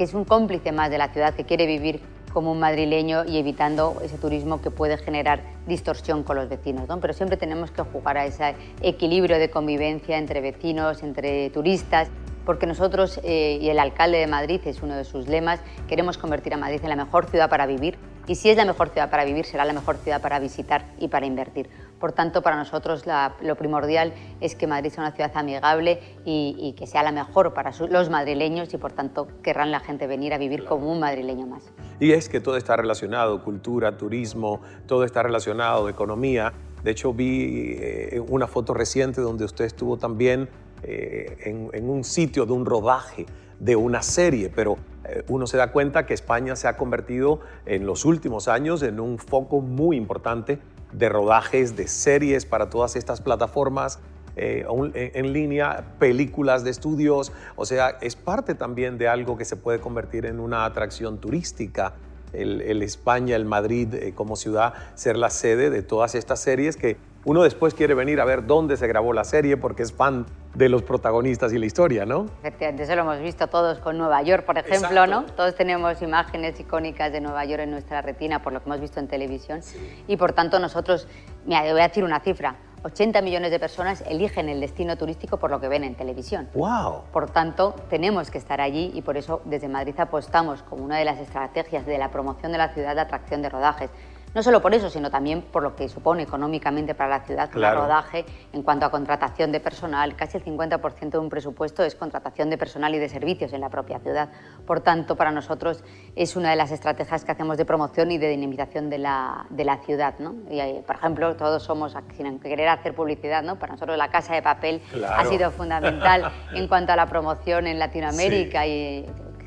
es 0.04 0.14
un 0.14 0.26
cómplice 0.26 0.72
más 0.72 0.90
de 0.90 0.98
la 0.98 1.10
ciudad, 1.10 1.34
que 1.34 1.46
quiere 1.46 1.66
vivir 1.66 2.02
como 2.34 2.52
un 2.52 2.60
madrileño 2.60 3.26
y 3.26 3.38
evitando 3.38 3.98
ese 4.04 4.18
turismo 4.18 4.62
que 4.62 4.72
puede 4.72 4.98
generar 4.98 5.42
distorsión 5.68 6.24
con 6.24 6.36
los 6.36 6.50
vecinos. 6.50 6.90
¿no? 6.90 7.00
Pero 7.00 7.14
siempre 7.14 7.38
tenemos 7.38 7.72
que 7.72 7.84
jugar 7.84 8.18
a 8.18 8.26
ese 8.26 8.56
equilibrio 8.82 9.38
de 9.38 9.50
convivencia 9.50 10.18
entre 10.18 10.42
vecinos, 10.42 11.04
entre 11.04 11.50
turistas, 11.52 12.10
porque 12.46 12.66
nosotros, 12.66 13.20
eh, 13.24 13.60
y 13.62 13.70
el 13.70 13.80
alcalde 13.80 14.18
de 14.18 14.28
Madrid 14.28 14.60
es 14.66 14.82
uno 14.82 14.96
de 14.96 15.06
sus 15.06 15.28
lemas, 15.28 15.62
queremos 15.88 16.18
convertir 16.18 16.54
a 16.54 16.58
Madrid 16.58 16.80
en 16.84 16.90
la 16.90 16.96
mejor 16.96 17.28
ciudad 17.28 17.50
para 17.50 17.66
vivir. 17.66 17.98
Y 18.26 18.36
si 18.36 18.50
es 18.50 18.56
la 18.56 18.64
mejor 18.64 18.90
ciudad 18.90 19.10
para 19.10 19.26
vivir, 19.26 19.46
será 19.46 19.66
la 19.66 19.74
mejor 19.74 19.98
ciudad 19.98 20.22
para 20.22 20.40
visitar 20.40 20.86
y 20.98 21.10
para 21.10 21.26
invertir. 21.26 21.70
Por 22.00 22.14
tanto, 22.14 22.42
para 22.42 22.56
nosotros 22.56 23.04
lo 23.42 23.56
primordial 23.56 24.14
es 24.40 24.56
que 24.56 24.66
Madrid 24.66 24.92
sea 24.92 25.04
una 25.04 25.12
ciudad 25.12 25.32
amigable 25.36 26.00
y, 26.26 26.74
que 26.78 26.88
sea 26.88 27.04
la 27.04 27.12
mejor 27.12 27.54
para 27.54 27.72
los 27.90 28.10
madrileños 28.10 28.74
y 28.74 28.78
por 28.78 28.94
tanto 28.94 29.28
querrán 29.42 29.72
la 29.72 29.82
gente 29.82 30.08
venir 30.08 30.34
a 30.34 30.38
vivir 30.38 30.64
como 30.64 30.90
un 30.92 31.02
madrileño 31.02 31.48
más. 31.48 31.64
Y 32.04 32.12
es 32.12 32.28
que 32.28 32.42
todo 32.42 32.58
está 32.58 32.76
relacionado, 32.76 33.42
cultura, 33.42 33.96
turismo, 33.96 34.60
todo 34.88 35.06
está 35.06 35.24
relacionado, 35.24 35.88
economía. 35.88 36.52
De 36.84 36.92
hecho, 36.92 37.14
vi 37.14 37.78
eh, 37.80 38.22
una 38.28 38.46
foto 38.46 38.74
reciente 38.74 39.22
donde 39.22 39.46
usted 39.46 39.64
estuvo 39.64 39.96
también 39.96 40.50
eh, 40.84 41.70
en, 41.72 41.90
un 41.90 42.04
sitio 42.04 42.46
de 42.46 42.52
un 42.52 42.66
rodaje 42.66 43.26
de 43.58 43.78
una 43.78 44.02
serie, 44.02 44.52
pero 44.54 44.76
eh, 45.06 45.24
uno 45.30 45.48
se 45.48 45.56
da 45.56 45.72
cuenta 45.72 46.06
que 46.06 46.14
España 46.14 46.58
se 46.58 46.68
ha 46.68 46.76
convertido 46.76 47.40
en 47.66 47.86
los 47.86 48.04
últimos 48.04 48.50
años 48.50 48.84
en 48.84 49.00
un 49.00 49.18
foco 49.18 49.62
muy 49.62 49.96
importante 49.96 50.60
de 50.92 51.08
rodajes 51.08 51.78
de 51.78 51.88
series 51.88 52.46
para 52.46 52.70
todas 52.70 52.98
estas 52.98 53.22
plataformas 53.22 54.02
eh, 54.36 54.66
en 55.14 55.34
línea, 55.34 55.84
películas 56.00 56.64
de 56.64 56.72
estudios, 56.72 57.32
o 57.56 57.66
sea, 57.66 57.98
es 58.02 58.16
parte 58.16 58.56
también 58.56 58.98
de 58.98 59.08
algo 59.08 59.38
que 59.38 59.46
se 59.46 59.56
puede 59.56 59.80
convertir 59.80 60.26
en 60.26 60.40
una 60.40 60.66
atracción 60.66 61.20
turística. 61.20 61.94
El, 62.34 62.82
España, 62.82 63.36
el 63.36 63.46
Madrid 63.46 63.94
eh, 63.94 64.14
como 64.16 64.36
ciudad, 64.36 64.74
ser 64.96 65.18
la 65.18 65.30
sede 65.30 65.70
de 65.70 65.84
todas 65.84 66.16
estas 66.16 66.40
series 66.40 66.78
que 66.78 66.98
uno 67.26 67.44
después 67.44 67.76
quiere 67.76 67.94
venir 67.94 68.20
a 68.20 68.26
ver 68.26 68.48
dónde 68.48 68.76
se 68.76 68.88
grabó 68.88 69.14
la 69.14 69.24
serie 69.24 69.56
porque 69.56 69.84
es 69.84 69.94
fan 69.94 70.26
de 70.56 70.68
los 70.68 70.84
protagonistas 70.84 71.54
y 71.54 71.58
la 71.58 71.66
historia, 71.66 72.06
¿no? 72.06 72.26
Efectivamente, 72.40 72.84
eso 72.84 72.96
lo 72.96 73.02
hemos 73.02 73.20
visto 73.20 73.48
todos 73.48 73.80
con 73.80 73.98
Nueva 73.98 74.22
York, 74.24 74.46
por 74.46 74.58
ejemplo, 74.58 75.08
¿no? 75.08 75.24
Todos 75.24 75.56
tenemos 75.56 76.02
imágenes 76.02 76.60
icónicas 76.60 77.12
de 77.12 77.22
Nueva 77.22 77.46
York 77.46 77.62
en 77.62 77.72
nuestra 77.72 78.02
retina 78.02 78.42
por 78.42 78.52
lo 78.52 78.60
que 78.62 78.66
hemos 78.66 78.82
visto 78.82 79.00
en 79.00 79.08
televisión 79.08 79.62
y 80.08 80.18
por 80.18 80.34
tanto 80.34 80.60
nosotros, 80.60 81.08
mira, 81.46 81.62
voy 81.72 81.82
a 81.82 81.88
decir 81.88 82.04
una 82.04 82.20
cifra, 82.20 82.56
80 82.84 83.22
millones 83.22 83.52
de 83.52 83.60
personas 83.60 84.04
eligen 84.08 84.50
el 84.50 84.60
destino 84.60 84.98
turístico 84.98 85.38
por 85.38 85.50
lo 85.50 85.60
que 85.60 85.68
ven 85.68 85.84
en 85.84 85.96
televisión. 85.96 86.50
¡Wow! 86.54 87.04
Por 87.12 87.30
tanto, 87.30 87.76
tenemos 87.90 88.30
que 88.30 88.38
estar 88.38 88.60
allí 88.60 88.92
y 88.94 89.02
por 89.02 89.18
eso 89.18 89.42
desde 89.46 89.70
Madrid 89.70 89.96
apostamos 89.98 90.62
como 90.64 90.84
una 90.84 90.98
de 90.98 91.06
las 91.06 91.20
estrategias 91.20 91.86
de 91.86 91.98
la 91.98 92.12
promoción 92.12 92.52
de 92.52 92.58
la 92.58 92.74
ciudad 92.74 92.96
de 92.96 93.02
atracción 93.02 93.42
de 93.42 93.50
rodajes. 93.50 93.90
No 94.36 94.42
solo 94.42 94.62
por 94.62 94.74
eso, 94.74 94.90
sino 94.90 95.12
también 95.12 95.42
por 95.42 95.62
lo 95.62 95.76
que 95.76 95.88
supone 95.88 96.24
económicamente 96.24 96.96
para 96.96 97.20
la 97.20 97.20
ciudad 97.26 97.50
Claro. 97.52 97.78
el 97.78 97.84
rodaje 97.84 98.26
en 98.52 98.64
cuanto 98.64 98.86
a 98.86 98.92
contratación 98.92 99.52
de 99.52 99.60
personal. 99.60 100.16
Casi 100.16 100.38
el 100.38 100.44
50% 100.44 101.10
de 101.12 101.18
un 101.20 101.30
presupuesto 101.30 101.84
es 101.84 101.94
contratación 101.96 102.50
de 102.50 102.58
personal 102.58 102.96
y 102.96 103.00
de 103.00 103.10
servicios 103.10 103.54
en 103.54 103.62
la 103.62 103.70
propia 103.70 104.00
ciudad. 104.00 104.30
Por 104.66 104.82
tanto, 104.82 105.16
para 105.16 105.32
nosotros 105.32 105.84
es 106.16 106.36
una 106.36 106.50
de 106.50 106.56
las 106.56 106.72
estrategias 106.72 107.24
que 107.24 107.32
hacemos 107.32 107.58
de 107.58 107.66
promoción 107.66 108.12
y 108.12 108.18
de 108.18 108.30
dinamización 108.30 108.90
de 108.90 108.98
la, 108.98 109.46
de 109.50 109.66
la 109.66 109.78
ciudad. 109.78 110.16
¿no? 110.20 110.36
Y, 110.50 110.60
eh, 110.60 110.84
por 110.86 110.96
ejemplo, 110.96 111.36
todos 111.36 111.62
somos, 111.64 111.96
sin 112.18 112.40
querer 112.40 112.70
hacer 112.70 112.96
publicidad, 112.96 113.44
¿no? 113.44 113.60
para 113.60 113.74
nosotros 113.74 113.98
la 113.98 114.10
Casa 114.10 114.34
de 114.34 114.42
Papel 114.42 114.82
ha 115.08 115.26
sido 115.26 115.52
fundamental 115.52 116.32
en 116.54 116.68
cuanto 116.70 116.92
a 116.92 116.96
la 116.96 117.06
promoción 117.06 117.68
en 117.68 117.78
Latinoamérica 117.78 118.66
y 118.66 119.06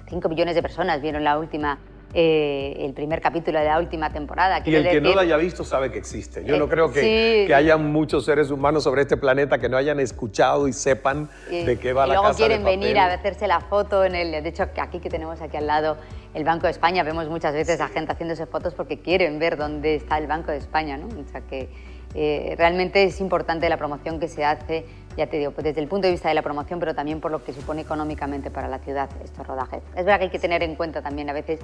5 0.09 0.29
millones 0.29 0.55
de 0.55 0.63
personas 0.63 1.01
vieron 1.01 1.25
la 1.25 1.39
última, 1.39 1.79
eh, 2.19 2.75
el 2.87 2.95
primer 2.95 3.21
capítulo 3.21 3.59
de 3.59 3.67
la 3.67 3.79
última 3.79 4.11
temporada. 4.11 4.63
Y 4.65 4.75
el 4.75 4.89
que 4.89 5.03
no 5.03 5.13
lo 5.13 5.21
haya 5.21 5.37
visto 5.37 5.65
sabe 5.65 5.93
que 5.93 5.99
existe. 5.99 6.43
Yo 6.47 6.55
Eh, 6.55 6.59
no 6.59 6.67
creo 6.67 6.91
que, 6.91 7.01
sí. 7.01 7.47
que 7.47 7.55
haya 7.55 7.77
muchos 7.77 8.25
seres 8.25 8.51
humanos 8.51 8.85
sobre 8.85 9.03
este 9.03 9.19
planeta 9.19 9.59
que 9.59 9.69
no 9.69 9.77
hayan 9.77 10.01
escuchado 10.01 10.67
y 10.67 10.73
sepan 10.73 11.29
Y- 11.51 11.65
de 11.65 11.79
qué 11.79 11.93
va 11.93 12.07
y 12.07 12.09
la 12.09 12.15
luego 12.15 12.29
casa 12.29 12.39
quieren 12.39 12.65
de 12.65 12.71
venir 12.71 12.97
a 12.99 13.13
hacerse 13.13 13.47
la 13.47 13.61
foto 13.61 14.03
en 14.03 14.15
el... 14.15 14.43
De 14.43 14.49
hecho, 14.49 14.63
aquí 14.81 14.99
que 14.99 15.11
tenemos 15.11 15.43
aquí 15.43 15.59
al 15.59 15.67
lado 15.67 15.99
el 16.33 16.43
Banco 16.45 16.65
de 16.67 16.71
España, 16.71 17.03
vemos 17.03 17.29
muchas 17.29 17.53
veces 17.53 17.83
a 17.83 17.89
gente 17.89 18.13
haciéndose 18.13 18.47
fotos 18.47 18.73
porque 18.73 18.99
quieren 19.01 19.39
ver 19.39 19.59
dónde 19.59 19.97
está 19.97 20.17
el 20.17 20.27
Banco 20.27 20.53
de 20.53 20.57
España, 20.57 20.97
¿no? 20.97 21.09
O 21.09 21.29
sea 21.31 21.43
que 21.43 21.69
eh, 22.15 22.55
realmente 22.57 23.03
es 23.03 23.21
importante 23.21 23.69
la 23.69 23.77
promoción 23.77 24.19
que 24.19 24.29
se 24.29 24.43
hace, 24.43 24.87
ya 25.17 25.27
te 25.27 25.39
digo, 25.39 25.53
pues 25.53 25.65
desde 25.65 25.81
el 25.81 25.89
punto 25.89 26.07
de 26.07 26.13
vista 26.13 26.29
de 26.29 26.35
la 26.35 26.43
promoción, 26.43 26.79
pero 26.79 26.95
también 26.95 27.21
por 27.21 27.31
lo 27.31 27.43
que 27.43 27.53
supone 27.53 27.83
económicamente 27.83 28.51
para 28.51 28.69
la 28.69 28.79
ciudad 28.79 29.09
estos 29.25 29.47
rodajes. 29.47 29.83
Es 29.97 30.05
verdad 30.05 30.19
que 30.19 30.25
hay 30.25 30.31
que 30.31 30.39
tener 30.39 30.63
en 30.63 30.75
cuenta 30.75 31.03
también 31.03 31.31
a 31.31 31.33
veces 31.33 31.61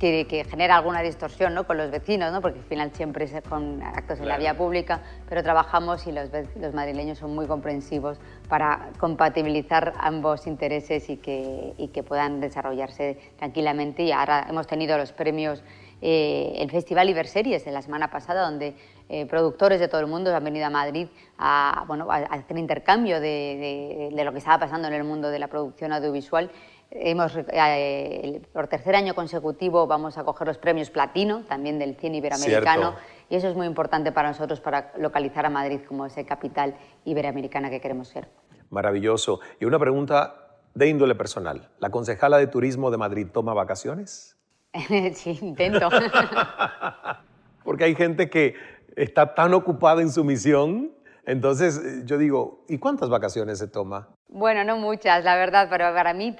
que, 0.00 0.26
que 0.26 0.44
genera 0.44 0.76
alguna 0.76 1.02
distorsión 1.02 1.54
¿no? 1.54 1.66
con 1.66 1.76
los 1.76 1.90
vecinos, 1.90 2.32
¿no? 2.32 2.40
porque 2.40 2.58
al 2.58 2.64
final 2.64 2.90
siempre 2.92 3.26
es 3.26 3.34
con 3.48 3.82
actos 3.82 4.18
en 4.18 4.28
la 4.28 4.38
vía 4.38 4.56
pública, 4.56 5.02
pero 5.28 5.42
trabajamos 5.42 6.06
y 6.06 6.12
los, 6.12 6.30
los 6.56 6.74
madrileños 6.74 7.18
son 7.18 7.34
muy 7.34 7.46
comprensivos 7.46 8.18
para 8.48 8.90
compatibilizar 8.98 9.92
ambos 9.98 10.46
intereses 10.46 11.08
y 11.10 11.18
que, 11.18 11.74
y 11.76 11.88
que 11.88 12.02
puedan 12.02 12.40
desarrollarse 12.40 13.18
tranquilamente. 13.38 14.02
Y 14.02 14.12
ahora 14.12 14.46
hemos 14.48 14.66
tenido 14.66 14.96
los 14.96 15.12
premios, 15.12 15.62
eh, 16.00 16.54
el 16.56 16.70
Festival 16.70 17.10
Iberseries 17.10 17.64
de 17.64 17.70
la 17.70 17.82
semana 17.82 18.10
pasada, 18.10 18.42
donde 18.42 18.74
eh, 19.10 19.26
productores 19.26 19.80
de 19.80 19.88
todo 19.88 20.00
el 20.00 20.06
mundo 20.06 20.34
han 20.34 20.44
venido 20.44 20.64
a 20.66 20.70
Madrid 20.70 21.08
a, 21.36 21.84
bueno, 21.86 22.06
a 22.10 22.16
hacer 22.16 22.56
intercambio 22.56 23.16
de, 23.20 24.08
de- 24.10 24.16
de 24.16 24.24
lo 24.24 24.32
que 24.32 24.38
estaba 24.38 24.58
pasando 24.60 24.88
en 24.88 24.94
el 24.94 25.04
mundo 25.04 25.28
de 25.30 25.38
la 25.38 25.48
producción 25.48 25.92
audiovisual. 25.92 26.50
Hemos, 26.92 27.36
eh, 27.36 28.42
por 28.52 28.66
tercer 28.66 28.96
año 28.96 29.14
consecutivo 29.14 29.86
vamos 29.86 30.16
a 30.18 30.24
coger 30.24 30.46
los 30.48 30.58
premios 30.58 30.90
Platino, 30.90 31.42
también 31.44 31.78
del 31.78 31.94
cine 31.96 32.16
iberoamericano, 32.18 32.92
Cierto. 32.92 32.98
y 33.28 33.36
eso 33.36 33.48
es 33.48 33.54
muy 33.56 33.66
importante 33.66 34.10
para 34.12 34.28
nosotros 34.28 34.60
para 34.60 34.92
localizar 34.98 35.46
a 35.46 35.50
Madrid 35.50 35.80
como 35.86 36.06
esa 36.06 36.24
capital 36.24 36.74
iberoamericana 37.04 37.70
que 37.70 37.80
queremos 37.80 38.08
ser. 38.08 38.28
Maravilloso. 38.70 39.40
Y 39.60 39.64
una 39.66 39.78
pregunta 39.78 40.34
de 40.74 40.88
índole 40.88 41.14
personal. 41.16 41.68
¿La 41.78 41.90
concejala 41.90 42.38
de 42.38 42.46
turismo 42.48 42.90
de 42.90 42.96
Madrid 42.98 43.26
toma 43.32 43.54
vacaciones? 43.54 44.36
sí, 45.14 45.38
intento. 45.42 45.88
Porque 47.64 47.84
hay 47.84 47.94
gente 47.94 48.30
que 48.30 48.54
está 48.96 49.34
tan 49.34 49.54
ocupada 49.54 50.02
en 50.02 50.10
su 50.10 50.24
misión. 50.24 50.92
Entonces 51.26 51.78
eh, 51.78 52.02
yo 52.04 52.18
digo, 52.18 52.64
¿y 52.68 52.78
cuántas 52.78 53.08
vacaciones 53.08 53.58
se 53.58 53.68
toma? 53.68 54.08
Bueno, 54.28 54.62
no 54.62 54.76
muchas, 54.76 55.24
la 55.24 55.34
verdad, 55.34 55.66
pero 55.68 55.92
para 55.92 56.14
mí 56.14 56.36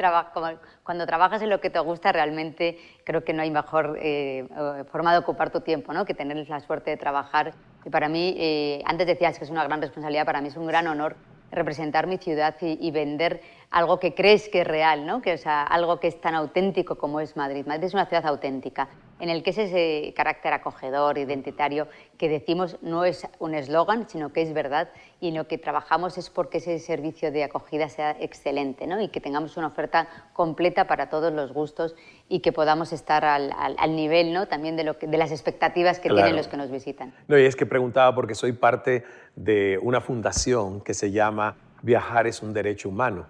cuando 0.84 1.06
trabajas 1.06 1.42
en 1.42 1.50
lo 1.50 1.60
que 1.60 1.70
te 1.70 1.80
gusta 1.80 2.12
realmente 2.12 2.78
creo 3.04 3.24
que 3.24 3.32
no 3.32 3.42
hay 3.42 3.50
mejor 3.50 3.98
eh, 4.00 4.46
forma 4.92 5.12
de 5.12 5.18
ocupar 5.18 5.50
tu 5.50 5.60
tiempo 5.60 5.92
¿no? 5.92 6.04
que 6.04 6.14
tener 6.14 6.48
la 6.48 6.60
suerte 6.60 6.90
de 6.90 6.96
trabajar. 6.96 7.52
Y 7.84 7.90
para 7.90 8.08
mí, 8.08 8.36
eh, 8.38 8.82
antes 8.84 9.08
decías 9.08 9.38
que 9.38 9.44
es 9.44 9.50
una 9.50 9.64
gran 9.64 9.80
responsabilidad, 9.80 10.24
para 10.24 10.40
mí 10.40 10.48
es 10.48 10.56
un 10.56 10.66
gran 10.66 10.86
honor 10.86 11.16
representar 11.50 12.06
mi 12.06 12.18
ciudad 12.18 12.54
y, 12.60 12.78
y 12.80 12.92
vender 12.92 13.40
algo 13.70 13.98
que 13.98 14.14
crees 14.14 14.48
que 14.48 14.60
es 14.60 14.66
real, 14.66 15.04
¿no? 15.04 15.20
que, 15.20 15.34
o 15.34 15.38
sea, 15.38 15.64
algo 15.64 15.98
que 15.98 16.06
es 16.06 16.20
tan 16.20 16.36
auténtico 16.36 16.96
como 16.96 17.20
es 17.20 17.36
Madrid. 17.36 17.66
Madrid 17.66 17.84
es 17.84 17.94
una 17.94 18.06
ciudad 18.06 18.24
auténtica, 18.26 18.88
en 19.20 19.28
el 19.28 19.42
que 19.42 19.50
es 19.50 19.58
ese 19.58 20.12
carácter 20.16 20.52
acogedor, 20.52 21.18
identitario, 21.18 21.88
que 22.18 22.28
decimos 22.28 22.78
no 22.82 23.04
es 23.04 23.26
un 23.38 23.54
eslogan, 23.54 24.08
sino 24.08 24.32
que 24.32 24.42
es 24.42 24.52
verdad, 24.52 24.88
y 25.20 25.28
en 25.28 25.34
lo 25.34 25.46
que 25.46 25.58
trabajamos 25.58 26.18
es 26.18 26.30
porque 26.30 26.58
ese 26.58 26.78
servicio 26.78 27.30
de 27.30 27.44
acogida 27.44 27.88
sea 27.88 28.16
excelente 28.18 28.86
¿no? 28.86 29.00
y 29.00 29.08
que 29.08 29.20
tengamos 29.20 29.56
una 29.56 29.66
oferta 29.68 30.08
completa 30.32 30.86
para 30.86 31.08
todos 31.10 31.32
los 31.32 31.52
gustos 31.52 31.94
y 32.28 32.40
que 32.40 32.52
podamos 32.52 32.92
estar 32.92 33.24
al, 33.24 33.52
al- 33.58 33.76
al 33.78 33.94
nivel 33.96 34.32
¿no? 34.32 34.48
también 34.48 34.76
de, 34.76 34.84
lo 34.84 34.98
que- 34.98 35.06
de 35.06 35.18
las 35.18 35.30
expectativas 35.32 35.98
que 35.98 36.08
Claro. 36.08 36.16
tienen 36.22 36.36
los 36.36 36.48
que 36.48 36.56
nos 36.56 36.70
visitan. 36.70 37.14
No, 37.28 37.38
y 37.38 37.44
es 37.44 37.56
que 37.56 37.66
preguntaba 37.66 38.14
porque 38.14 38.34
soy 38.34 38.52
parte 38.52 39.04
de 39.36 39.78
una 39.82 40.00
fundación 40.00 40.80
que 40.80 40.94
se 40.94 41.10
llama 41.10 41.56
Viajar 41.82 42.26
es 42.26 42.42
un 42.42 42.52
derecho 42.52 42.88
humano. 42.88 43.26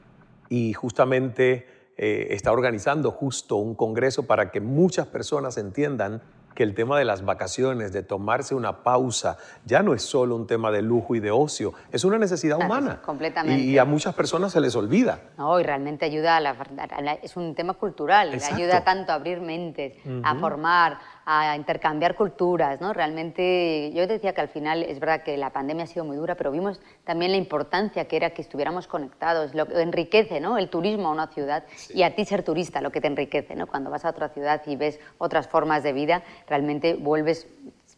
Y 0.48 0.72
justamente 0.72 1.66
eh, 2.02 2.28
está 2.34 2.50
organizando 2.50 3.10
justo 3.10 3.56
un 3.56 3.74
congreso 3.74 4.22
para 4.26 4.50
que 4.50 4.62
muchas 4.62 5.06
personas 5.06 5.58
entiendan 5.58 6.22
que 6.54 6.62
el 6.62 6.74
tema 6.74 6.98
de 6.98 7.04
las 7.04 7.24
vacaciones, 7.24 7.92
de 7.92 8.02
tomarse 8.02 8.54
una 8.54 8.82
pausa, 8.82 9.36
ya 9.66 9.82
no 9.82 9.92
es 9.92 10.02
solo 10.02 10.34
un 10.34 10.46
tema 10.46 10.70
de 10.70 10.80
lujo 10.80 11.14
y 11.14 11.20
de 11.20 11.30
ocio, 11.30 11.74
es 11.92 12.04
una 12.04 12.16
necesidad 12.18 12.56
humana. 12.58 13.02
completamente. 13.04 13.62
Y, 13.62 13.76
a 13.76 13.84
muchas 13.84 14.14
personas 14.14 14.50
se 14.52 14.60
les 14.62 14.74
olvida. 14.74 15.20
No, 15.36 15.60
y 15.60 15.62
realmente 15.62 16.06
ayuda 16.06 16.38
a 16.38 16.40
la, 16.40 16.50
a 16.90 17.02
la- 17.02 17.14
es 17.14 17.36
un 17.36 17.54
tema 17.54 17.74
cultural, 17.74 18.32
Exacto. 18.32 18.56
ayuda 18.56 18.82
tanto 18.82 19.12
a 19.12 19.16
abrir 19.16 19.40
mentes, 19.42 19.94
a 20.24 20.34
formar, 20.36 20.98
a 21.32 21.54
intercambiar 21.54 22.16
culturas, 22.16 22.80
¿no? 22.80 22.92
Realmente 22.92 23.92
yo 23.94 24.04
decía 24.08 24.32
que 24.32 24.40
al 24.40 24.48
final 24.48 24.82
es 24.82 24.98
verdad 24.98 25.22
que 25.22 25.36
la 25.36 25.50
pandemia 25.50 25.84
ha 25.84 25.86
sido 25.86 26.04
muy 26.04 26.16
dura, 26.16 26.34
pero 26.34 26.50
vimos 26.50 26.80
también 27.04 27.30
la 27.30 27.36
importancia 27.36 28.06
que 28.06 28.16
era 28.16 28.30
que 28.30 28.42
estuviéramos 28.42 28.88
conectados, 28.88 29.54
lo 29.54 29.68
que 29.68 29.80
enriquece, 29.80 30.40
¿no? 30.40 30.58
El 30.58 30.68
turismo 30.70 31.06
a 31.06 31.12
una 31.12 31.28
ciudad 31.28 31.64
y 31.94 32.02
a 32.02 32.16
ti 32.16 32.24
ser 32.24 32.42
turista 32.42 32.80
lo 32.80 32.90
que 32.90 33.00
te 33.00 33.06
enriquece, 33.06 33.54
¿no? 33.54 33.68
Cuando 33.68 33.90
vas 33.90 34.04
a 34.04 34.10
otra 34.10 34.30
ciudad 34.30 34.60
y 34.66 34.74
ves 34.74 34.98
otras 35.18 35.46
formas 35.46 35.84
de 35.84 35.92
vida, 35.92 36.24
realmente 36.48 36.94
vuelves 36.94 37.46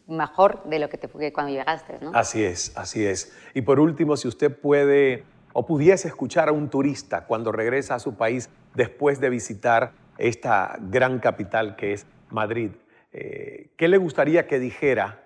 mejor 0.05 0.63
de 0.65 0.77
lo 0.77 0.87
que 0.89 0.99
te 0.99 1.07
fue 1.07 1.33
cuando 1.33 1.53
llegaste, 1.53 1.97
¿no? 2.01 2.11
Así 2.13 2.43
es, 2.43 2.77
así 2.77 3.03
es. 3.03 3.35
Y 3.55 3.63
por 3.63 3.79
último, 3.79 4.15
si 4.15 4.27
usted 4.27 4.55
puede 4.55 5.23
o 5.53 5.65
pudiese 5.65 6.07
escuchar 6.07 6.49
a 6.49 6.51
un 6.51 6.69
turista 6.69 7.25
cuando 7.25 7.51
regresa 7.51 7.95
a 7.95 7.99
su 7.99 8.13
país 8.13 8.51
después 8.75 9.19
de 9.19 9.31
visitar 9.31 9.93
esta 10.19 10.77
gran 10.79 11.17
capital 11.17 11.75
que 11.75 11.93
es 11.93 12.05
Madrid, 12.29 12.71
eh, 13.13 13.71
¿qué 13.77 13.87
le 13.87 13.97
gustaría 13.97 14.47
que 14.47 14.59
dijera 14.59 15.23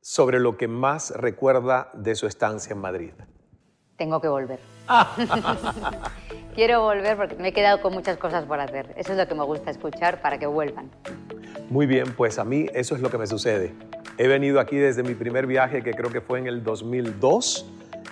sobre 0.00 0.40
lo 0.40 0.56
que 0.56 0.68
más 0.68 1.10
recuerda 1.10 1.90
de 1.92 2.14
su 2.14 2.26
estancia 2.26 2.72
en 2.72 2.80
Madrid? 2.80 3.12
Tengo 3.96 4.20
que 4.20 4.28
volver. 4.28 4.60
Quiero 6.54 6.82
volver 6.82 7.16
porque 7.16 7.36
me 7.36 7.48
he 7.48 7.52
quedado 7.52 7.80
con 7.82 7.92
muchas 7.92 8.16
cosas 8.16 8.44
por 8.44 8.60
hacer. 8.60 8.94
Eso 8.96 9.12
es 9.12 9.18
lo 9.18 9.28
que 9.28 9.34
me 9.34 9.44
gusta 9.44 9.70
escuchar 9.70 10.20
para 10.22 10.38
que 10.38 10.46
vuelvan. 10.46 10.90
Muy 11.68 11.86
bien, 11.86 12.12
pues 12.16 12.38
a 12.38 12.44
mí 12.44 12.66
eso 12.74 12.94
es 12.94 13.00
lo 13.00 13.10
que 13.10 13.18
me 13.18 13.26
sucede. 13.26 13.74
He 14.18 14.26
venido 14.26 14.60
aquí 14.60 14.76
desde 14.76 15.02
mi 15.02 15.14
primer 15.14 15.46
viaje, 15.46 15.82
que 15.82 15.92
creo 15.92 16.10
que 16.10 16.20
fue 16.20 16.38
en 16.38 16.46
el 16.46 16.62
2002, 16.64 17.66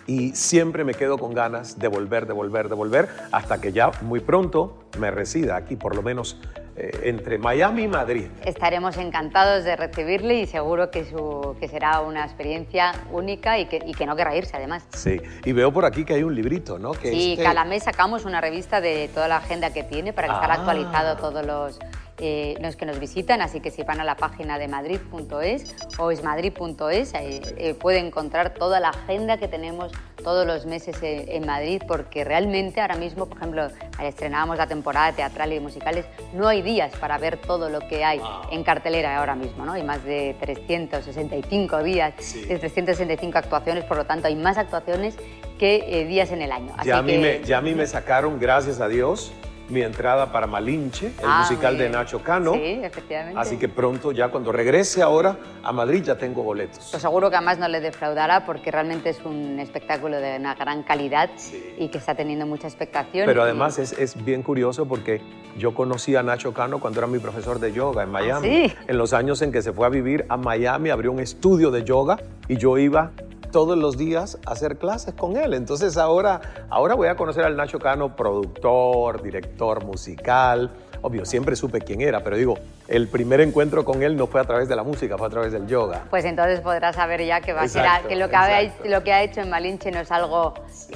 y 0.06 0.30
siempre 0.34 0.84
me 0.84 0.94
quedo 0.94 1.18
con 1.18 1.34
ganas 1.34 1.78
de 1.78 1.88
volver, 1.88 2.26
de 2.26 2.32
volver, 2.32 2.68
de 2.68 2.74
volver, 2.74 3.08
hasta 3.32 3.60
que 3.60 3.72
ya 3.72 3.90
muy 4.02 4.20
pronto 4.20 4.84
me 4.98 5.10
resida 5.10 5.56
aquí, 5.56 5.76
por 5.76 5.94
lo 5.94 6.02
menos 6.02 6.40
eh, 6.80 6.90
entre 7.04 7.38
Miami 7.38 7.82
y 7.84 7.88
Madrid. 7.88 8.26
Estaremos 8.44 8.96
encantados 8.98 9.64
de 9.64 9.74
recibirle 9.74 10.34
y 10.40 10.46
seguro 10.46 10.90
que, 10.90 11.04
su- 11.04 11.56
que 11.58 11.66
será 11.68 12.00
una 12.00 12.24
experiencia 12.24 12.92
única 13.10 13.58
y 13.58 13.66
que, 13.66 13.82
y 13.84 13.94
que 13.94 14.06
no 14.06 14.14
querrá 14.14 14.36
irse 14.36 14.56
además. 14.56 14.86
Sí, 14.94 15.20
y 15.44 15.52
veo 15.52 15.72
por 15.72 15.84
aquí 15.84 16.04
que 16.04 16.14
hay 16.14 16.22
un 16.22 16.34
librito, 16.34 16.78
¿no? 16.78 16.92
Que 16.92 17.10
Sí, 17.10 17.32
este- 17.32 17.42
cada 17.44 17.64
mes 17.64 17.82
sacamos 17.82 18.24
una 18.24 18.40
revista 18.40 18.80
de 18.80 19.08
toda 19.12 19.26
la 19.26 19.38
agenda 19.38 19.72
que 19.72 19.82
tiene 19.82 20.12
para 20.12 20.28
que 20.28 20.34
estar 20.34 20.50
Ah. 20.50 20.54
actualizado 20.54 21.16
todos 21.16 21.44
los 21.44 21.78
eh, 22.20 22.56
los 22.60 22.76
que 22.76 22.86
nos 22.86 22.98
visitan, 22.98 23.40
así 23.40 23.60
que 23.60 23.70
si 23.70 23.82
van 23.82 24.00
a 24.00 24.04
la 24.04 24.16
página 24.16 24.58
de 24.58 24.68
madrid.es 24.68 25.74
o 25.98 26.10
esmadrid.es, 26.10 27.12
eh, 27.14 27.76
pueden 27.80 28.06
encontrar 28.06 28.54
toda 28.54 28.80
la 28.80 28.88
agenda 28.88 29.38
que 29.38 29.48
tenemos 29.48 29.92
todos 30.22 30.46
los 30.46 30.66
meses 30.66 30.96
en, 31.00 31.46
Madrid, 31.46 31.80
porque 31.86 32.24
realmente 32.24 32.80
ahora 32.80 32.96
mismo, 32.96 33.26
por 33.26 33.38
ejemplo, 33.38 33.68
estrenábamos 34.02 34.58
la 34.58 34.66
temporada 34.66 35.12
teatral 35.12 35.52
y 35.52 35.60
musicales, 35.60 36.06
no 36.34 36.48
hay 36.48 36.60
días 36.60 36.92
para 36.96 37.18
ver 37.18 37.38
todo 37.38 37.70
lo 37.70 37.80
que 37.80 38.04
hay 38.04 38.20
en 38.50 38.64
cartelera 38.64 39.16
ahora 39.16 39.36
mismo, 39.36 39.64
¿no? 39.64 39.72
Hay 39.72 39.84
más 39.84 40.04
de 40.04 40.36
365 40.40 41.82
días, 41.82 42.14
de 42.48 42.58
365 42.58 43.38
actuaciones, 43.38 43.84
por 43.84 43.96
lo 43.96 44.04
tanto 44.04 44.26
hay 44.26 44.34
más 44.34 44.58
actuaciones 44.58 45.16
que 45.58 45.84
eh, 45.86 46.04
días 46.04 46.30
en 46.32 46.42
el 46.42 46.52
año. 46.52 46.74
ya, 46.84 46.98
a 46.98 47.02
mí 47.02 47.16
me, 47.16 47.42
ya 47.44 47.58
a 47.58 47.60
mí 47.60 47.74
me 47.74 47.86
sacaron, 47.86 48.38
gracias 48.38 48.80
a 48.80 48.88
Dios, 48.88 49.32
mi 49.68 49.82
entrada 49.82 50.32
para 50.32 50.46
Malinche, 50.46 51.08
el 51.08 51.24
ah, 51.24 51.40
musical 51.40 51.76
de 51.76 51.90
Nacho 51.90 52.22
Cano. 52.22 52.54
Sí, 52.54 52.80
efectivamente. 52.82 53.38
Así 53.38 53.56
que 53.56 53.68
pronto, 53.68 54.12
ya 54.12 54.28
cuando 54.28 54.52
regrese 54.52 55.02
ahora 55.02 55.36
a 55.62 55.72
Madrid, 55.72 56.02
ya 56.02 56.16
tengo 56.16 56.42
boletos. 56.42 56.88
Pues 56.90 57.02
seguro 57.02 57.30
que 57.30 57.36
además 57.36 57.58
no 57.58 57.68
le 57.68 57.80
defraudará 57.80 58.46
porque 58.46 58.70
realmente 58.70 59.10
es 59.10 59.20
un 59.24 59.58
espectáculo 59.60 60.18
de 60.18 60.36
una 60.36 60.54
gran 60.54 60.82
calidad 60.82 61.30
y 61.78 61.88
que 61.88 61.98
está 61.98 62.14
teniendo 62.14 62.46
mucha 62.46 62.66
expectación. 62.66 63.26
Pero 63.26 63.42
además 63.42 63.78
es, 63.78 63.92
es, 63.92 64.22
bien 64.24 64.42
curioso 64.42 64.86
porque 64.86 65.20
yo 65.56 65.74
conocí 65.74 66.16
a 66.16 66.22
Nacho 66.22 66.52
Cano 66.52 66.80
cuando 66.80 67.00
era 67.00 67.06
mi 67.06 67.18
profesor 67.18 67.60
de 67.60 67.72
yoga 67.72 68.02
en 68.02 68.10
Miami. 68.10 68.48
¿Sí? 68.48 68.74
En 68.86 68.98
los 68.98 69.12
años 69.12 69.42
en 69.42 69.52
que 69.52 69.62
se 69.62 69.72
fue 69.72 69.86
a 69.86 69.90
vivir 69.90 70.24
a 70.28 70.36
Miami, 70.36 70.90
abrió 70.90 71.12
un 71.12 71.20
estudio 71.20 71.70
de 71.70 71.84
yoga 71.84 72.18
y 72.48 72.56
yo 72.56 72.78
iba 72.78 73.12
todos 73.50 73.76
los 73.76 73.96
días 73.96 74.38
hacer 74.46 74.78
clases 74.78 75.14
con 75.14 75.36
él. 75.36 75.54
Entonces 75.54 75.96
ahora, 75.96 76.40
ahora 76.68 76.94
voy 76.94 77.08
a 77.08 77.16
conocer 77.16 77.44
al 77.44 77.56
Nacho 77.56 77.78
Cano, 77.78 78.14
productor, 78.14 79.22
director 79.22 79.84
musical. 79.84 80.70
Obvio, 81.02 81.24
siempre 81.24 81.56
supe 81.56 81.80
quién 81.80 82.00
era, 82.00 82.22
pero 82.22 82.36
digo, 82.36 82.54
el 82.88 83.06
primer 83.08 83.40
encuentro 83.42 83.84
con 83.84 84.02
él 84.02 84.16
no 84.16 84.26
fue 84.26 84.40
a 84.40 84.44
través 84.44 84.68
de 84.68 84.74
la 84.74 84.82
música, 84.82 85.18
fue 85.18 85.26
a 85.26 85.30
través 85.30 85.52
del 85.52 85.66
yoga. 85.66 86.06
Pues 86.08 86.24
entonces 86.24 86.60
podrás 86.60 86.96
saber 86.96 87.24
ya 87.24 87.40
que, 87.42 87.52
va 87.52 87.62
a 87.62 87.68
ser, 87.68 87.84
que, 88.08 88.16
lo, 88.16 88.30
que 88.30 88.36
ha, 88.36 88.72
lo 88.84 89.04
que 89.04 89.12
ha 89.12 89.22
hecho 89.22 89.42
en 89.42 89.50
Malinche 89.50 89.90
no 89.90 90.00
es 90.00 90.10
algo 90.10 90.54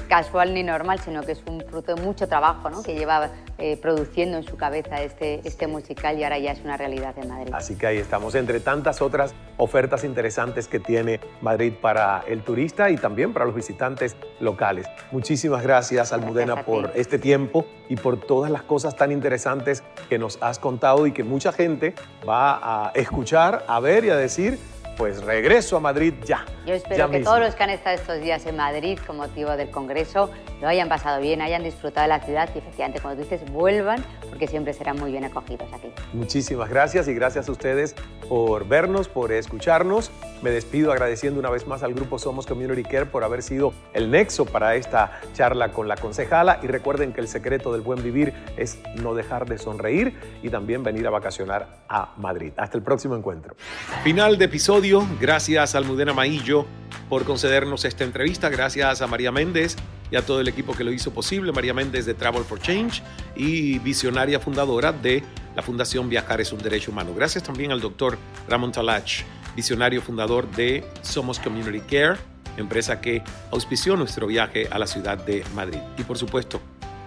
casual 0.08 0.54
ni 0.54 0.62
normal, 0.62 0.98
sino 1.00 1.22
que 1.22 1.32
es 1.32 1.42
un 1.46 1.60
fruto 1.60 1.94
de 1.94 2.00
mucho 2.00 2.26
trabajo 2.26 2.70
¿no? 2.70 2.82
que 2.82 2.94
lleva 2.94 3.30
eh, 3.58 3.76
produciendo 3.76 4.38
en 4.38 4.42
su 4.42 4.56
cabeza 4.56 5.02
este, 5.02 5.40
este 5.44 5.66
musical 5.66 6.18
y 6.18 6.24
ahora 6.24 6.38
ya 6.38 6.52
es 6.52 6.60
una 6.62 6.78
realidad 6.78 7.14
en 7.18 7.28
Madrid. 7.28 7.52
Así 7.54 7.76
que 7.76 7.86
ahí 7.86 7.98
estamos, 7.98 8.34
entre 8.34 8.60
tantas 8.60 9.02
otras 9.02 9.34
ofertas 9.58 10.02
interesantes 10.02 10.68
que 10.68 10.80
tiene 10.80 11.20
Madrid 11.42 11.74
para 11.80 12.24
el 12.26 12.42
turista 12.42 12.90
y 12.90 12.96
también 12.96 13.34
para 13.34 13.44
los 13.44 13.54
visitantes 13.54 14.16
locales. 14.40 14.86
Muchísimas 15.10 15.62
gracias, 15.62 16.12
Almudena, 16.12 16.64
por 16.64 16.90
este 16.94 17.18
tiempo 17.18 17.66
y 17.88 17.96
por 17.96 18.18
todas 18.18 18.50
las 18.50 18.62
cosas 18.62 18.96
tan 18.96 19.12
interesantes 19.12 19.82
que 20.08 20.18
nos 20.18 20.42
has 20.42 20.58
contado 20.58 21.06
y 21.06 21.12
que 21.12 21.24
mucha 21.24 21.52
gente 21.52 21.81
va 22.28 22.86
a 22.86 22.92
escuchar, 22.94 23.64
a 23.66 23.80
ver 23.80 24.04
y 24.04 24.10
a 24.10 24.16
decir 24.16 24.58
pues 24.96 25.22
regreso 25.22 25.76
a 25.76 25.80
Madrid 25.80 26.14
ya. 26.24 26.44
Yo 26.66 26.74
espero 26.74 27.10
que 27.10 27.20
todos 27.20 27.40
los 27.40 27.54
que 27.54 27.62
han 27.62 27.70
estado 27.70 27.96
estos 27.96 28.20
días 28.20 28.46
en 28.46 28.56
Madrid 28.56 28.98
con 29.06 29.16
motivo 29.16 29.50
del 29.56 29.70
Congreso 29.70 30.30
lo 30.60 30.68
hayan 30.68 30.88
pasado 30.88 31.20
bien, 31.20 31.42
hayan 31.42 31.64
disfrutado 31.64 32.04
de 32.04 32.08
la 32.08 32.20
ciudad 32.20 32.48
y 32.54 32.58
efectivamente, 32.58 33.00
como 33.00 33.14
tú 33.14 33.22
dices, 33.22 33.42
vuelvan 33.50 34.04
porque 34.28 34.46
siempre 34.46 34.72
serán 34.72 34.98
muy 34.98 35.10
bien 35.10 35.24
acogidos 35.24 35.68
aquí. 35.72 35.88
Muchísimas 36.12 36.68
gracias 36.70 37.08
y 37.08 37.14
gracias 37.14 37.48
a 37.48 37.52
ustedes 37.52 37.94
por 38.28 38.66
vernos, 38.68 39.08
por 39.08 39.32
escucharnos. 39.32 40.10
Me 40.40 40.50
despido 40.50 40.92
agradeciendo 40.92 41.40
una 41.40 41.50
vez 41.50 41.66
más 41.66 41.82
al 41.82 41.94
grupo 41.94 42.18
Somos 42.18 42.46
Community 42.46 42.82
Care 42.82 43.06
por 43.06 43.24
haber 43.24 43.42
sido 43.42 43.72
el 43.92 44.10
nexo 44.10 44.44
para 44.44 44.74
esta 44.74 45.20
charla 45.34 45.72
con 45.72 45.88
la 45.88 45.96
concejala 45.96 46.60
y 46.62 46.66
recuerden 46.66 47.12
que 47.12 47.20
el 47.20 47.28
secreto 47.28 47.72
del 47.72 47.80
buen 47.80 48.02
vivir 48.02 48.32
es 48.56 48.78
no 48.96 49.14
dejar 49.14 49.48
de 49.48 49.58
sonreír 49.58 50.18
y 50.42 50.50
también 50.50 50.82
venir 50.82 51.06
a 51.06 51.10
vacacionar 51.10 51.82
a 51.88 52.12
Madrid. 52.16 52.52
Hasta 52.56 52.76
el 52.76 52.82
próximo 52.82 53.16
encuentro. 53.16 53.54
Final 54.02 54.38
de 54.38 54.46
episodio 54.46 54.91
Gracias 55.00 55.74
a 55.74 55.78
Almudena 55.78 56.12
Maillo 56.12 56.66
por 57.08 57.24
concedernos 57.24 57.86
esta 57.86 58.04
entrevista. 58.04 58.50
Gracias 58.50 59.00
a 59.00 59.06
María 59.06 59.32
Méndez 59.32 59.74
y 60.10 60.16
a 60.16 60.26
todo 60.26 60.42
el 60.42 60.48
equipo 60.48 60.74
que 60.74 60.84
lo 60.84 60.92
hizo 60.92 61.14
posible. 61.14 61.50
María 61.50 61.72
Méndez 61.72 62.04
de 62.04 62.12
Travel 62.12 62.44
for 62.44 62.60
Change 62.60 63.02
y 63.34 63.78
visionaria 63.78 64.38
fundadora 64.38 64.92
de 64.92 65.22
la 65.56 65.62
Fundación 65.62 66.10
Viajar 66.10 66.42
es 66.42 66.52
un 66.52 66.58
Derecho 66.58 66.90
Humano. 66.90 67.14
Gracias 67.14 67.42
también 67.42 67.72
al 67.72 67.80
doctor 67.80 68.18
Ramón 68.50 68.70
Talach, 68.70 69.22
visionario 69.56 70.02
fundador 70.02 70.50
de 70.50 70.84
Somos 71.00 71.38
Community 71.38 71.80
Care, 71.80 72.18
empresa 72.58 73.00
que 73.00 73.22
auspició 73.50 73.96
nuestro 73.96 74.26
viaje 74.26 74.68
a 74.70 74.78
la 74.78 74.86
ciudad 74.86 75.16
de 75.16 75.42
Madrid. 75.54 75.80
Y 75.96 76.02
por 76.02 76.18
supuesto, 76.18 76.60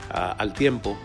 al 0.09 0.53
tiempo 0.53 0.97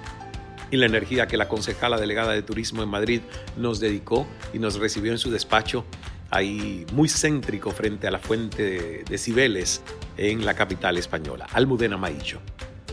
y 0.70 0.78
la 0.78 0.86
energía 0.86 1.26
que 1.26 1.36
la 1.36 1.46
concejala 1.46 1.98
delegada 1.98 2.32
de 2.32 2.42
turismo 2.42 2.82
en 2.82 2.88
Madrid 2.88 3.20
nos 3.58 3.80
dedicó 3.80 4.26
y 4.54 4.58
nos 4.58 4.76
recibió 4.76 5.12
en 5.12 5.18
su 5.18 5.30
despacho 5.30 5.84
ahí 6.30 6.86
muy 6.92 7.08
céntrico 7.08 7.70
frente 7.70 8.06
a 8.06 8.10
la 8.10 8.18
fuente 8.18 9.04
de 9.08 9.18
Cibeles 9.18 9.82
en 10.16 10.44
la 10.44 10.54
capital 10.54 10.96
española, 10.98 11.46
Almudena 11.52 11.96
Maillo. 11.96 12.38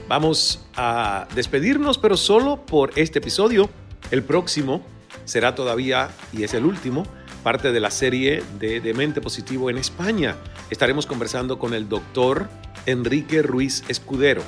Vamos 0.08 0.66
a 0.76 1.28
despedirnos, 1.36 1.98
pero 1.98 2.16
solo 2.18 2.66
por 2.66 2.92
este 2.96 3.20
episodio. 3.20 3.70
El 4.10 4.24
próximo 4.24 4.82
será 5.26 5.54
todavía, 5.54 6.10
y 6.32 6.44
es 6.44 6.54
el 6.54 6.66
último, 6.66 7.06
parte 7.44 7.72
de 7.72 7.80
la 7.80 7.92
serie 7.92 8.44
de 8.60 8.80
Demente 8.80 9.22
Positivo 9.22 9.70
en 9.70 9.78
España. 9.78 10.36
Estaremos 10.70 11.06
conversando 11.06 11.60
con 11.60 11.74
el 11.74 11.90
doctor 11.90 12.48
Enrique 12.86 13.42
Ruiz 13.42 13.84
Escudero, 13.90 14.42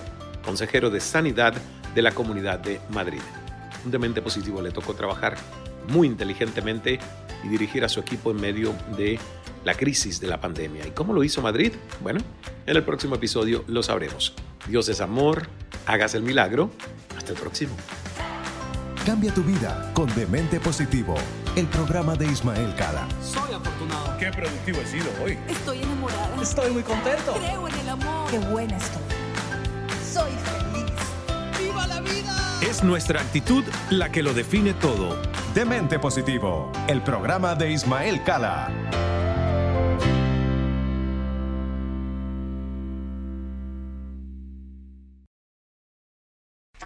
consejero 0.46 0.90
de 0.90 1.02
Sanidad 1.02 1.54
de 1.94 2.02
la 2.02 2.12
Comunidad 2.12 2.60
de 2.60 2.80
Madrid. 2.90 3.22
Un 3.84 3.92
Demente 3.92 4.22
Positivo 4.22 4.62
le 4.62 4.72
tocó 4.72 4.94
trabajar 4.94 5.36
muy 5.90 6.08
inteligentemente 6.08 7.00
y 7.44 7.48
dirigir 7.48 7.84
a 7.84 7.90
su 7.90 8.00
equipo 8.00 8.32
en 8.32 8.42
medio 8.42 8.74
de 8.98 9.20
la 9.64 9.74
crisis 9.74 10.20
de 10.20 10.28
la 10.28 10.40
pandemia. 10.40 10.88
¿Y 10.88 10.92
cómo 10.92 11.14
lo 11.14 11.24
hizo 11.24 11.42
Madrid? 11.42 11.74
Bueno, 12.02 12.20
en 12.66 12.76
el 12.76 12.84
próximo 12.84 13.16
episodio 13.16 13.64
lo 13.68 13.84
sabremos. 13.84 14.34
Dios 14.68 14.90
es 14.90 15.02
amor, 15.02 15.48
hagas 15.86 16.16
el 16.16 16.24
milagro. 16.24 16.72
Hasta 17.18 17.34
el 17.34 17.38
próximo. 17.38 17.76
Cambia 19.06 19.34
tu 19.34 19.44
vida 19.44 19.92
con 19.94 20.14
Demente 20.14 20.60
Positivo, 20.60 21.16
el 21.56 21.66
programa 21.68 22.16
de 22.16 22.28
Ismael 22.28 22.76
Cala. 22.76 23.08
Soy 23.22 23.54
afortunado. 23.54 24.18
Qué 24.18 24.32
productivo 24.32 24.80
he 24.82 24.86
sido 24.86 25.08
hoy. 25.24 25.38
Estoy 25.48 25.82
enamorada. 25.82 26.42
Estoy 26.42 26.72
muy 26.72 26.84
contento. 26.84 27.34
Creo 27.34 27.68
en 27.68 27.76
el 27.76 27.90
amor. 27.90 28.30
Qué 28.30 28.40
buena 28.40 28.78
estoy. 28.78 29.02
Soy 30.14 30.32
feliz. 30.32 30.92
¡Viva 31.60 31.88
la 31.88 32.02
vida! 32.02 32.60
Es 32.62 32.84
nuestra 32.84 33.22
actitud 33.22 33.64
la 33.90 34.12
que 34.12 34.22
lo 34.22 34.34
define 34.34 34.74
todo. 34.74 35.18
Demente 35.54 35.98
Positivo, 35.98 36.72
el 36.88 37.02
programa 37.02 37.56
de 37.56 37.72
Ismael 37.72 38.24
Cala. 38.24 38.72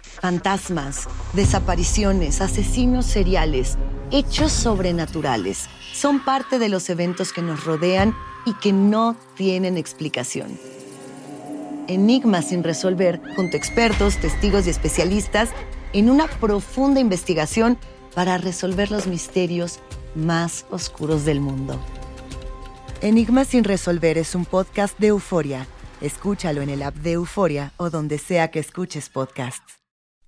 Fantasmas, 0.00 1.06
desapariciones, 1.34 2.40
asesinos 2.40 3.04
seriales, 3.04 3.76
hechos 4.10 4.50
sobrenaturales 4.52 5.68
son 5.92 6.24
parte 6.24 6.58
de 6.58 6.70
los 6.70 6.88
eventos 6.88 7.34
que 7.34 7.42
nos 7.42 7.64
rodean 7.64 8.14
y 8.46 8.54
que 8.54 8.72
no 8.72 9.14
tienen 9.36 9.76
explicación. 9.76 10.58
Enigmas 11.86 12.48
sin 12.48 12.64
resolver, 12.64 13.20
junto 13.36 13.58
a 13.58 13.58
expertos, 13.58 14.16
testigos 14.16 14.66
y 14.66 14.70
especialistas, 14.70 15.50
en 15.92 16.08
una 16.08 16.26
profunda 16.26 16.98
investigación 16.98 17.78
para 18.14 18.38
resolver 18.38 18.90
los 18.90 19.06
misterios 19.06 19.80
más 20.14 20.66
oscuros 20.70 21.24
del 21.24 21.40
mundo. 21.40 21.78
Enigmas 23.00 23.48
sin 23.48 23.64
resolver 23.64 24.18
es 24.18 24.34
un 24.34 24.44
podcast 24.44 24.98
de 24.98 25.08
euforia. 25.08 25.66
Escúchalo 26.00 26.62
en 26.62 26.70
el 26.70 26.82
app 26.82 26.94
de 26.96 27.12
Euforia 27.12 27.72
o 27.76 27.90
donde 27.90 28.18
sea 28.18 28.50
que 28.50 28.58
escuches 28.58 29.08
podcasts 29.08 29.83